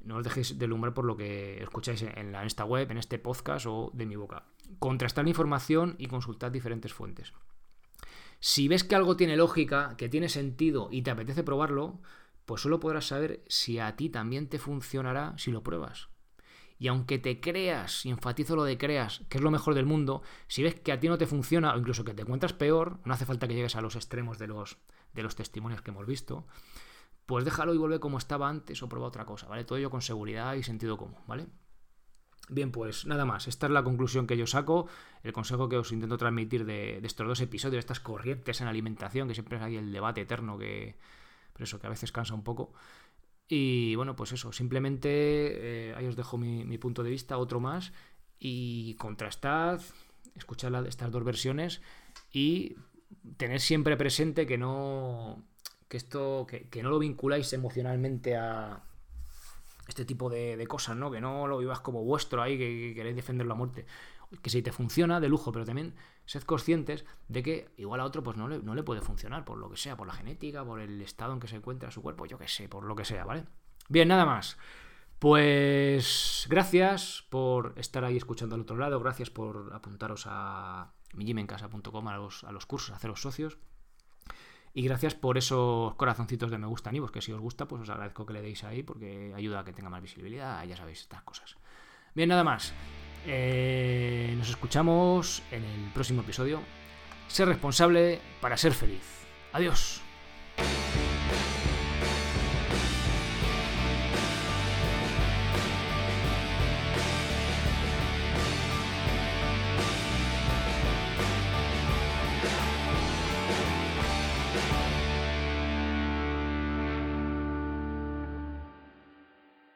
no 0.04 0.17
os 0.17 0.23
dejéis 0.23 0.58
de 0.58 0.67
lumbrar 0.67 0.93
por 0.93 1.06
lo 1.06 1.17
que 1.17 1.62
escucháis 1.62 2.02
en, 2.02 2.17
en 2.17 2.36
esta 2.36 2.65
web, 2.65 2.89
en 2.89 2.97
este 2.97 3.19
podcast 3.19 3.65
o 3.67 3.91
de 3.93 4.06
mi 4.06 4.15
boca 4.15 4.45
contrastar 4.80 5.23
la 5.26 5.30
información 5.30 5.95
y 5.97 6.08
consultar 6.08 6.52
diferentes 6.52 6.93
fuentes. 6.93 7.34
Si 8.39 8.67
ves 8.67 8.84
que 8.84 8.95
algo 8.95 9.17
tiene 9.17 9.38
lógica, 9.38 9.95
que 9.97 10.10
tiene 10.10 10.30
sentido 10.30 10.89
y 10.91 11.02
te 11.02 11.12
apetece 11.12 11.43
probarlo, 11.43 12.00
pues 12.45 12.62
solo 12.62 12.80
podrás 12.80 13.08
saber 13.08 13.43
si 13.47 13.80
a 13.80 13.95
ti 13.95 14.10
también 14.10 14.47
te 14.47 14.60
funcionará 14.60 15.34
si 15.38 15.52
lo 15.52 15.63
pruebas. 15.63 16.10
Y 16.80 16.88
aunque 16.88 17.18
te 17.18 17.40
creas, 17.40 18.06
y 18.06 18.10
enfatizo 18.10 18.56
lo 18.56 18.63
de 18.63 18.78
creas, 18.78 19.24
que 19.30 19.38
es 19.38 19.44
lo 19.44 19.52
mejor 19.52 19.74
del 19.74 19.86
mundo, 19.86 20.22
si 20.48 20.62
ves 20.63 20.76
que 20.76 20.92
a 20.92 21.00
ti 21.00 21.08
no 21.08 21.18
te 21.18 21.26
funciona 21.26 21.74
o 21.74 21.78
incluso 21.78 22.04
que 22.04 22.13
te 22.13 22.22
encuentras 22.22 22.54
peor, 22.54 23.00
no 23.04 23.13
hace 23.13 23.26
falta 23.26 23.48
que 23.48 23.56
llegues 23.56 23.76
a 23.76 23.82
los 23.82 23.96
extremos 23.96 24.38
de 24.38 24.48
los, 24.48 24.78
de 25.13 25.24
los 25.24 25.36
testimonios 25.36 25.82
que 25.82 25.92
hemos 25.92 26.06
visto, 26.06 26.46
pues 27.26 27.46
déjalo 27.46 27.74
y 27.74 27.78
vuelve 27.78 28.00
como 28.00 28.18
estaba 28.18 28.48
antes 28.48 28.82
o 28.84 28.90
prueba 28.90 29.08
otra 29.08 29.26
cosa, 29.26 29.48
¿vale? 29.48 29.66
Todo 29.66 29.78
ello 29.78 29.90
con 29.90 30.02
seguridad 30.02 30.54
y 30.54 30.63
sentido 30.63 30.98
común, 30.98 31.20
¿vale? 31.28 31.48
Bien, 32.50 32.72
pues 32.72 33.06
nada 33.06 33.26
más. 33.26 33.48
Esta 33.48 33.66
es 33.66 33.72
la 33.74 33.84
conclusión 33.84 34.26
que 34.26 34.38
yo 34.38 34.48
saco, 34.48 34.88
el 35.24 35.34
consejo 35.34 35.68
que 35.68 35.78
os 35.78 35.92
intento 35.92 36.18
transmitir 36.18 36.66
de, 36.66 37.00
estos 37.04 37.28
dos 37.28 37.42
episodios, 37.42 37.80
estas 37.80 38.00
corrientes 38.00 38.62
en 38.62 38.68
alimentación, 38.68 39.28
que 39.28 39.34
siempre 39.34 39.60
hay 39.60 39.76
el 39.76 39.92
debate 39.92 40.22
eterno 40.22 40.58
que, 40.58 40.98
pero 41.52 41.66
eso, 41.66 41.80
que 41.80 41.88
a 41.88 41.90
veces 41.90 42.13
cansa 42.13 42.34
un 42.34 42.44
poco. 42.44 42.74
Y 43.48 43.96
bueno, 43.96 44.16
pues 44.16 44.34
eso, 44.34 44.52
simplemente 44.52 45.10
eh, 45.10 45.96
ahí 45.96 46.06
os 46.06 46.16
dejo 46.16 46.38
mi, 46.38 46.78
punto 46.78 47.04
de 47.04 47.10
vista, 47.10 47.38
otro 47.38 47.60
más, 47.60 47.94
y 48.40 48.96
contrastad, 48.96 49.82
escuchad 50.36 50.86
estas 50.86 51.12
dos 51.12 51.24
versiones 51.24 51.82
y 52.34 52.76
tener 53.38 53.62
siempre 53.62 53.96
presente 53.96 54.46
que 54.46 54.58
no, 54.58 55.44
que 55.88 55.98
esto, 55.98 56.46
que 56.46 56.84
no 56.84 56.90
lo 56.90 57.00
vinculáis 57.00 57.54
emocionalmente 57.54 58.36
a, 58.36 58.84
este 59.88 60.06
tipo 60.06 60.30
de, 60.30 60.66
cosas, 60.68 60.96
¿no? 60.98 61.10
Que 61.10 61.22
no 61.22 61.48
lo 61.48 61.58
vivas 61.58 61.80
como 61.80 62.04
vuestro 62.04 62.42
ahí, 62.42 62.58
que, 62.58 62.94
queréis 62.94 63.16
defender 63.16 63.48
la 63.48 63.56
muerte. 63.56 63.86
Que 64.42 64.50
si 64.50 64.62
te 64.62 64.72
funciona, 64.72 65.20
de 65.20 65.30
lujo, 65.30 65.52
pero 65.52 65.66
también 65.66 65.96
sed 66.26 66.44
conscientes 66.44 67.06
de 67.30 67.44
que 67.44 67.70
igual 67.78 68.02
a 68.02 68.06
otro 68.06 68.24
pues 68.24 68.36
no 68.38 68.48
le, 68.48 68.60
no 68.60 68.76
le 68.76 68.84
puede 68.84 69.02
funcionar, 69.02 69.46
por 69.46 69.58
lo 69.58 69.70
que 69.70 69.78
sea, 69.78 69.96
por 69.96 70.08
la 70.08 70.13
genética, 70.13 70.66
por 70.66 70.82
el 70.82 71.02
estado 71.02 71.34
en 71.34 71.40
que 71.40 71.48
se 71.48 71.56
encuentra 71.56 71.92
su 71.92 72.02
cuerpo, 72.02 72.26
yo 72.26 72.38
qué 72.38 72.48
sé, 72.48 72.68
por 72.68 72.84
lo 72.84 72.96
que 72.96 73.06
sea, 73.06 73.24
¿vale? 73.24 73.46
Bien, 73.90 74.08
nada 74.08 74.26
más. 74.26 74.58
Pues 75.20 76.46
gracias 76.50 77.26
por 77.30 77.74
estar 77.78 78.04
ahí 78.04 78.18
escuchando 78.18 78.56
al 78.56 78.62
otro 78.62 78.78
lado, 78.78 79.00
gracias 79.00 79.30
por 79.30 79.72
apuntaros 79.74 80.26
a 80.28 80.94
mijimencasa.com 81.13 82.08
a 82.08 82.18
los, 82.18 82.44
a 82.44 82.52
los 82.52 82.66
cursos, 82.66 82.92
a 82.92 82.98
haceros 82.98 83.22
socios. 83.22 83.58
Y 84.74 84.84
gracias 84.84 85.16
por 85.16 85.40
esos 85.40 85.96
corazoncitos 85.96 86.52
de 86.52 86.60
me 86.60 86.68
gusta, 86.68 86.92
y 86.94 87.02
que 87.08 87.22
si 87.22 87.32
os 87.32 87.42
gusta, 87.42 87.68
pues 87.68 87.82
os 87.82 87.90
agradezco 87.90 88.28
que 88.28 88.34
le 88.34 88.44
deis 88.44 88.63
ahí 88.63 88.84
porque 88.84 89.34
ayuda 89.36 89.62
a 89.62 89.66
que 89.66 89.74
tenga 89.74 89.90
más 89.90 90.04
visibilidad, 90.04 90.63
ya 90.66 90.78
sabéis, 90.78 91.02
estas 91.02 91.24
cosas. 91.24 91.58
Bien, 92.13 92.30
nada 92.30 92.44
más. 92.44 92.74
Eh, 93.28 94.34
nos 94.38 94.50
escuchamos 94.50 95.44
en 95.52 95.63
el 95.66 95.92
próximo 95.94 96.22
episodio. 96.22 96.62
Ser 97.28 97.50
responsable 97.50 98.22
para 98.40 98.56
ser 98.56 98.74
feliz. 98.74 99.04
Adiós. 99.52 100.02